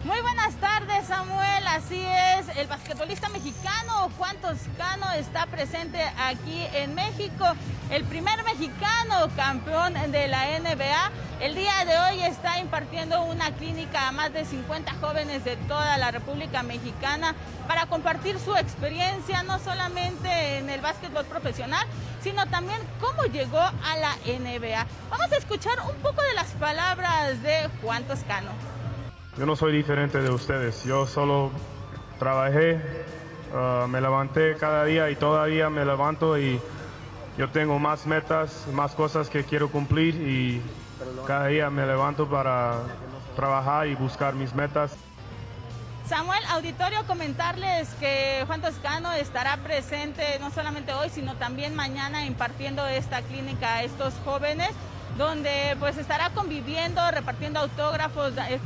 Muy 0.03 0.19
buenas 0.21 0.55
tardes, 0.55 1.05
Samuel. 1.05 1.67
Así 1.67 2.01
es, 2.03 2.57
el 2.57 2.65
basquetbolista 2.65 3.29
mexicano 3.29 4.09
Juan 4.17 4.35
Toscano 4.37 5.11
está 5.11 5.45
presente 5.45 6.01
aquí 6.17 6.65
en 6.73 6.95
México. 6.95 7.45
El 7.91 8.03
primer 8.05 8.43
mexicano 8.43 9.29
campeón 9.35 9.93
de 10.11 10.27
la 10.27 10.59
NBA. 10.59 11.11
El 11.39 11.53
día 11.53 11.85
de 11.85 11.99
hoy 11.99 12.23
está 12.23 12.57
impartiendo 12.57 13.21
una 13.25 13.51
clínica 13.51 14.07
a 14.07 14.11
más 14.11 14.33
de 14.33 14.43
50 14.43 14.91
jóvenes 14.95 15.43
de 15.43 15.55
toda 15.55 15.95
la 15.97 16.09
República 16.09 16.63
Mexicana 16.63 17.35
para 17.67 17.85
compartir 17.85 18.39
su 18.39 18.55
experiencia, 18.55 19.43
no 19.43 19.59
solamente 19.59 20.57
en 20.57 20.71
el 20.71 20.81
básquetbol 20.81 21.25
profesional, 21.25 21.85
sino 22.23 22.47
también 22.47 22.79
cómo 22.99 23.25
llegó 23.25 23.59
a 23.59 23.97
la 23.97 24.15
NBA. 24.25 24.87
Vamos 25.11 25.31
a 25.31 25.37
escuchar 25.37 25.79
un 25.87 25.95
poco 26.01 26.23
de 26.23 26.33
las 26.33 26.47
palabras 26.53 27.43
de 27.43 27.69
Juan 27.83 28.03
Toscano. 28.05 28.70
Yo 29.37 29.45
no 29.45 29.55
soy 29.55 29.71
diferente 29.71 30.21
de 30.21 30.29
ustedes, 30.29 30.83
yo 30.83 31.07
solo 31.07 31.51
trabajé, 32.19 32.81
ah, 33.55 33.87
me 33.89 34.01
levanté 34.01 34.57
cada 34.57 34.83
día 34.83 35.09
y 35.09 35.15
todavía 35.15 35.69
me 35.69 35.85
levanto 35.85 36.37
y 36.37 36.59
yo 37.37 37.49
tengo 37.49 37.79
más 37.79 38.05
metas, 38.05 38.67
más 38.73 38.91
cosas 38.91 39.29
que 39.29 39.45
quiero 39.45 39.69
cumplir 39.71 40.15
y 40.15 40.61
cada 41.25 41.47
día 41.47 41.69
me 41.69 41.85
levanto 41.85 42.29
para 42.29 42.81
trabajar 43.37 43.87
y 43.87 43.95
buscar 43.95 44.33
mis 44.33 44.53
metas. 44.53 44.91
Samuel, 46.09 46.43
auditorio, 46.49 47.05
comentarles 47.07 47.87
que 48.01 48.43
Juan 48.47 48.61
Toscano 48.61 49.13
estará 49.13 49.55
presente 49.63 50.23
no 50.41 50.51
solamente 50.51 50.93
hoy, 50.93 51.09
sino 51.09 51.35
también 51.35 51.73
mañana 51.73 52.25
impartiendo 52.25 52.85
esta 52.85 53.21
clínica 53.21 53.75
a 53.75 53.83
estos 53.83 54.13
jóvenes, 54.25 54.71
donde 55.17 55.77
pues 55.79 55.97
estará 55.97 56.31
conviviendo, 56.31 56.99
repartiendo 57.11 57.61
autógrafos, 57.61 58.33
eh, 58.49 58.59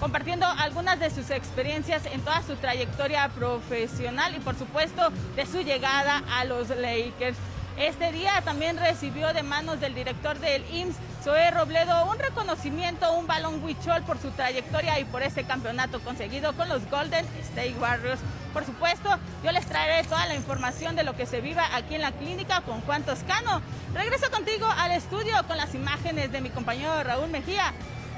compartiendo 0.00 0.46
algunas 0.46 0.98
de 0.98 1.10
sus 1.10 1.30
experiencias 1.30 2.06
en 2.06 2.22
toda 2.22 2.42
su 2.42 2.56
trayectoria 2.56 3.28
profesional 3.28 4.34
y 4.34 4.40
por 4.40 4.56
supuesto 4.56 5.10
de 5.36 5.46
su 5.46 5.60
llegada 5.60 6.22
a 6.34 6.44
los 6.46 6.70
Lakers. 6.70 7.36
Este 7.78 8.10
día 8.10 8.42
también 8.42 8.78
recibió 8.78 9.32
de 9.32 9.42
manos 9.42 9.80
del 9.80 9.94
director 9.94 10.38
del 10.38 10.64
IMSS, 10.74 10.96
Zoe 11.22 11.50
Robledo, 11.50 12.10
un 12.10 12.18
reconocimiento, 12.18 13.12
un 13.12 13.26
balón 13.26 13.62
huichol 13.62 14.02
por 14.02 14.18
su 14.18 14.30
trayectoria 14.30 14.98
y 14.98 15.04
por 15.04 15.22
ese 15.22 15.44
campeonato 15.44 16.00
conseguido 16.00 16.54
con 16.54 16.68
los 16.68 16.88
Golden 16.90 17.26
State 17.40 17.76
Warriors. 17.78 18.20
Por 18.52 18.64
supuesto, 18.64 19.08
yo 19.44 19.52
les 19.52 19.66
traeré 19.66 20.06
toda 20.08 20.26
la 20.26 20.34
información 20.34 20.96
de 20.96 21.04
lo 21.04 21.14
que 21.14 21.26
se 21.26 21.40
viva 21.40 21.74
aquí 21.74 21.94
en 21.94 22.02
la 22.02 22.12
clínica 22.12 22.62
con 22.62 22.80
Juan 22.82 23.02
Toscano. 23.02 23.62
Regreso 23.94 24.30
contigo 24.30 24.66
al 24.66 24.92
estudio 24.92 25.34
con 25.46 25.56
las 25.56 25.74
imágenes 25.74 26.32
de 26.32 26.40
mi 26.40 26.50
compañero 26.50 27.02
Raúl 27.02 27.30
Mejía. 27.30 27.72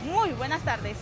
Muy 0.05 0.31
buenas 0.31 0.63
tardes. 0.63 0.97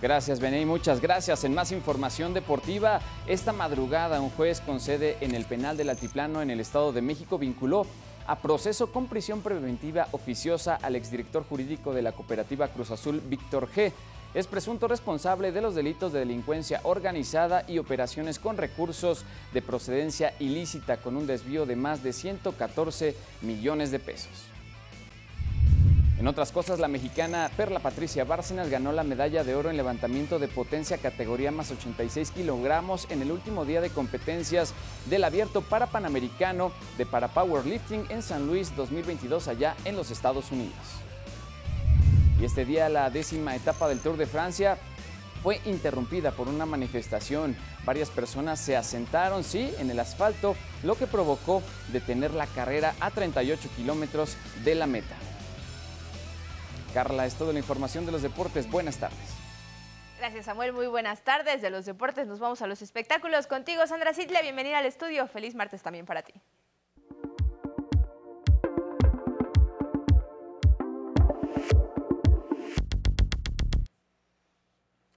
Gracias, 0.00 0.38
Beney. 0.38 0.64
Muchas 0.64 1.00
gracias. 1.00 1.42
En 1.42 1.54
más 1.54 1.72
información 1.72 2.32
deportiva, 2.32 3.00
esta 3.26 3.52
madrugada 3.52 4.20
un 4.20 4.30
juez 4.30 4.60
con 4.60 4.78
sede 4.78 5.16
en 5.20 5.34
el 5.34 5.44
penal 5.44 5.76
del 5.76 5.90
Altiplano 5.90 6.40
en 6.40 6.50
el 6.50 6.60
Estado 6.60 6.92
de 6.92 7.02
México 7.02 7.36
vinculó 7.36 7.84
a 8.28 8.38
proceso 8.38 8.92
con 8.92 9.08
prisión 9.08 9.40
preventiva 9.40 10.06
oficiosa 10.12 10.76
al 10.76 10.94
exdirector 10.94 11.44
jurídico 11.48 11.94
de 11.94 12.02
la 12.02 12.12
cooperativa 12.12 12.68
Cruz 12.68 12.92
Azul, 12.92 13.20
Víctor 13.28 13.68
G. 13.74 13.92
Es 14.34 14.46
presunto 14.46 14.86
responsable 14.86 15.50
de 15.50 15.62
los 15.62 15.74
delitos 15.74 16.12
de 16.12 16.20
delincuencia 16.20 16.80
organizada 16.84 17.64
y 17.66 17.78
operaciones 17.78 18.38
con 18.38 18.56
recursos 18.56 19.24
de 19.52 19.62
procedencia 19.62 20.32
ilícita 20.38 20.98
con 20.98 21.16
un 21.16 21.26
desvío 21.26 21.66
de 21.66 21.74
más 21.74 22.04
de 22.04 22.12
114 22.12 23.16
millones 23.42 23.90
de 23.90 23.98
pesos. 23.98 24.57
En 26.18 26.26
otras 26.26 26.50
cosas, 26.50 26.80
la 26.80 26.88
mexicana 26.88 27.48
Perla 27.56 27.78
Patricia 27.78 28.24
Bárcenas 28.24 28.68
ganó 28.68 28.90
la 28.90 29.04
medalla 29.04 29.44
de 29.44 29.54
oro 29.54 29.70
en 29.70 29.76
levantamiento 29.76 30.40
de 30.40 30.48
potencia 30.48 30.98
categoría 30.98 31.52
más 31.52 31.70
86 31.70 32.32
kilogramos 32.32 33.06
en 33.10 33.22
el 33.22 33.30
último 33.30 33.64
día 33.64 33.80
de 33.80 33.90
competencias 33.90 34.74
del 35.08 35.22
abierto 35.22 35.62
para 35.62 35.86
Panamericano 35.86 36.72
de 36.96 37.06
para 37.06 37.28
Powerlifting 37.28 38.06
en 38.08 38.22
San 38.22 38.48
Luis 38.48 38.74
2022 38.74 39.46
allá 39.46 39.76
en 39.84 39.94
los 39.94 40.10
Estados 40.10 40.50
Unidos. 40.50 40.74
Y 42.40 42.44
este 42.44 42.64
día 42.64 42.88
la 42.88 43.10
décima 43.10 43.54
etapa 43.54 43.88
del 43.88 44.00
Tour 44.00 44.16
de 44.16 44.26
Francia 44.26 44.76
fue 45.44 45.60
interrumpida 45.66 46.32
por 46.32 46.48
una 46.48 46.66
manifestación. 46.66 47.56
Varias 47.84 48.10
personas 48.10 48.58
se 48.58 48.76
asentaron, 48.76 49.44
sí, 49.44 49.72
en 49.78 49.88
el 49.88 50.00
asfalto, 50.00 50.56
lo 50.82 50.96
que 50.96 51.06
provocó 51.06 51.62
detener 51.92 52.34
la 52.34 52.48
carrera 52.48 52.96
a 52.98 53.12
38 53.12 53.68
kilómetros 53.76 54.36
de 54.64 54.74
la 54.74 54.88
meta. 54.88 55.14
Carla, 56.98 57.26
es 57.26 57.34
toda 57.36 57.52
la 57.52 57.60
información 57.60 58.06
de 58.06 58.10
los 58.10 58.22
deportes. 58.22 58.68
Buenas 58.68 58.96
tardes. 58.96 59.16
Gracias, 60.18 60.46
Samuel. 60.46 60.72
Muy 60.72 60.88
buenas 60.88 61.22
tardes. 61.22 61.62
De 61.62 61.70
los 61.70 61.86
deportes 61.86 62.26
nos 62.26 62.40
vamos 62.40 62.60
a 62.60 62.66
los 62.66 62.82
espectáculos. 62.82 63.46
Contigo, 63.46 63.86
Sandra 63.86 64.12
Sidle. 64.12 64.42
Bienvenida 64.42 64.78
al 64.78 64.84
estudio. 64.84 65.28
Feliz 65.28 65.54
martes 65.54 65.80
también 65.80 66.06
para 66.06 66.22
ti. 66.22 66.34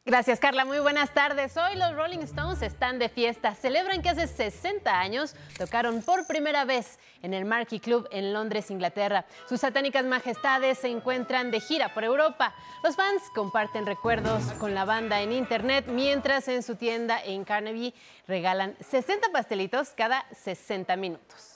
Gracias, 0.04 0.40
Carla. 0.40 0.66
Muy 0.66 0.80
buenas 0.80 1.14
tardes. 1.14 1.56
Hoy 1.58 1.78
los 1.78 1.96
Rolling 1.96 2.24
Stones 2.24 2.64
están 2.64 2.98
de 2.98 3.08
fiesta. 3.08 3.54
Celebran 3.54 4.02
que 4.02 4.10
hace 4.10 4.26
60 4.26 5.00
años 5.00 5.36
tocaron 5.60 6.02
por 6.02 6.26
primera 6.26 6.66
vez 6.66 6.98
en 7.22 7.36
el 7.36 7.46
Marquee 7.46 7.80
Club 7.80 8.08
en 8.12 8.34
Londres, 8.34 8.72
Inglaterra. 8.72 9.26
Sus 9.48 9.62
satánicas 9.62 10.04
majestades 10.04 10.80
se 10.80 10.88
encuentran 10.88 11.52
de 11.52 11.60
gira 11.60 11.94
por 11.94 12.04
Europa. 12.04 12.56
Los 12.84 12.96
fans 12.96 13.22
comparten 13.36 13.86
recuerdos 13.86 14.42
con 14.54 14.74
la 14.74 14.86
banda 14.86 15.22
en 15.22 15.32
internet, 15.32 15.86
mientras 15.88 16.48
en 16.48 16.64
su 16.64 16.76
tienda 16.76 17.24
en 17.24 17.44
Carnegie 17.44 17.94
regalan 18.28 18.76
60 18.80 19.32
pastelitos 19.32 19.92
cada 19.96 20.26
60 20.34 20.96
minutos. 20.96 21.51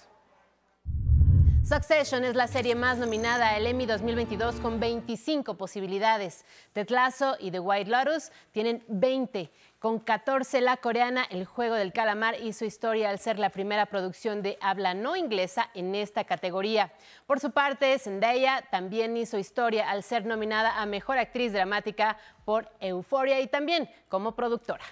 Succession 1.67 2.23
es 2.23 2.35
la 2.35 2.45
serie 2.45 2.75
más 2.75 2.99
nominada 2.99 3.55
al 3.55 3.65
Emmy 3.65 3.87
2022 3.87 4.57
con 4.57 4.79
25 4.79 5.57
posibilidades. 5.57 6.45
Ted 6.73 6.89
Lasso 6.89 7.37
y 7.39 7.49
The 7.49 7.59
White 7.59 7.89
Lotus 7.89 8.31
tienen 8.51 8.83
20. 8.87 9.49
Con 9.79 9.97
14, 9.97 10.61
la 10.61 10.77
coreana 10.77 11.23
El 11.23 11.45
Juego 11.45 11.73
del 11.73 11.91
Calamar 11.91 12.39
hizo 12.39 12.65
historia 12.65 13.09
al 13.09 13.17
ser 13.17 13.39
la 13.39 13.49
primera 13.49 13.87
producción 13.87 14.43
de 14.43 14.59
habla 14.61 14.93
no 14.93 15.15
inglesa 15.15 15.71
en 15.73 15.95
esta 15.95 16.25
categoría. 16.25 16.93
Por 17.25 17.39
su 17.39 17.49
parte, 17.49 17.97
Zendaya 17.97 18.63
también 18.69 19.17
hizo 19.17 19.39
historia 19.39 19.89
al 19.89 20.03
ser 20.03 20.23
nominada 20.27 20.79
a 20.79 20.85
Mejor 20.85 21.17
Actriz 21.17 21.51
Dramática 21.51 22.19
por 22.45 22.69
Euphoria 22.79 23.41
y 23.41 23.47
también 23.47 23.89
como 24.07 24.35
productora. 24.35 24.85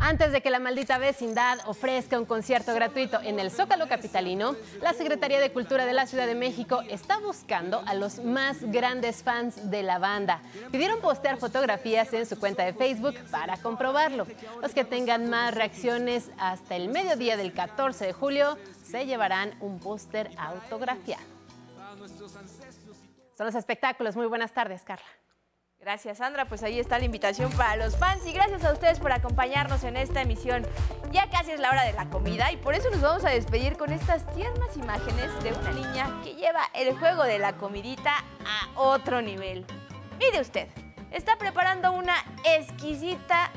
Antes 0.00 0.30
de 0.30 0.40
que 0.40 0.50
la 0.50 0.60
maldita 0.60 0.96
vecindad 0.98 1.58
ofrezca 1.66 2.18
un 2.18 2.24
concierto 2.24 2.72
gratuito 2.72 3.20
en 3.20 3.40
el 3.40 3.50
Zócalo 3.50 3.88
Capitalino, 3.88 4.54
la 4.80 4.92
Secretaría 4.92 5.40
de 5.40 5.52
Cultura 5.52 5.86
de 5.86 5.92
la 5.92 6.06
Ciudad 6.06 6.26
de 6.26 6.36
México 6.36 6.82
está 6.88 7.18
buscando 7.18 7.82
a 7.84 7.94
los 7.94 8.22
más 8.24 8.62
grandes 8.62 9.24
fans 9.24 9.70
de 9.70 9.82
la 9.82 9.98
banda. 9.98 10.40
Pidieron 10.70 11.00
postear 11.00 11.38
fotografías 11.38 12.12
en 12.12 12.26
su 12.26 12.38
cuenta 12.38 12.64
de 12.64 12.74
Facebook 12.74 13.16
para 13.30 13.56
comprobarlo. 13.56 14.26
Los 14.62 14.72
que 14.72 14.84
tengan 14.84 15.28
más 15.28 15.54
reacciones 15.54 16.30
hasta 16.38 16.76
el 16.76 16.88
mediodía 16.88 17.36
del 17.36 17.52
14 17.52 18.06
de 18.06 18.12
julio 18.12 18.56
se 18.82 19.04
llevarán 19.04 19.54
un 19.60 19.80
póster 19.80 20.30
autografiado. 20.38 21.22
Son 23.36 23.46
los 23.46 23.54
espectáculos. 23.54 24.14
Muy 24.14 24.26
buenas 24.26 24.52
tardes, 24.52 24.82
Carla. 24.82 25.06
Gracias, 25.88 26.18
Sandra. 26.18 26.44
Pues 26.44 26.62
ahí 26.62 26.78
está 26.78 26.98
la 26.98 27.06
invitación 27.06 27.50
para 27.52 27.74
los 27.76 27.96
fans 27.96 28.26
y 28.26 28.32
gracias 28.34 28.62
a 28.62 28.74
ustedes 28.74 29.00
por 29.00 29.10
acompañarnos 29.10 29.84
en 29.84 29.96
esta 29.96 30.20
emisión. 30.20 30.66
Ya 31.12 31.30
casi 31.30 31.52
es 31.52 31.60
la 31.60 31.70
hora 31.70 31.82
de 31.84 31.94
la 31.94 32.10
comida 32.10 32.52
y 32.52 32.58
por 32.58 32.74
eso 32.74 32.90
nos 32.90 33.00
vamos 33.00 33.24
a 33.24 33.30
despedir 33.30 33.78
con 33.78 33.90
estas 33.90 34.30
tiernas 34.34 34.76
imágenes 34.76 35.30
de 35.42 35.50
una 35.50 35.70
niña 35.70 36.20
que 36.22 36.34
lleva 36.34 36.60
el 36.74 36.94
juego 36.98 37.22
de 37.22 37.38
la 37.38 37.54
comidita 37.54 38.18
a 38.44 38.78
otro 38.78 39.22
nivel. 39.22 39.64
Mire 40.18 40.42
usted, 40.42 40.68
está 41.10 41.38
preparando 41.38 41.90
una 41.92 42.16
exquisita 42.44 43.50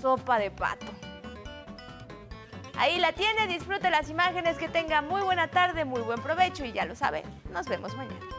sopa 0.00 0.40
de 0.40 0.50
pato. 0.50 0.86
Ahí 2.76 2.98
la 2.98 3.12
tiene, 3.12 3.46
disfrute 3.46 3.90
las 3.90 4.10
imágenes, 4.10 4.58
que 4.58 4.68
tenga 4.68 5.02
muy 5.02 5.20
buena 5.20 5.46
tarde, 5.46 5.84
muy 5.84 6.00
buen 6.00 6.20
provecho 6.20 6.64
y 6.64 6.72
ya 6.72 6.84
lo 6.84 6.96
saben, 6.96 7.22
nos 7.52 7.68
vemos 7.68 7.96
mañana. 7.96 8.35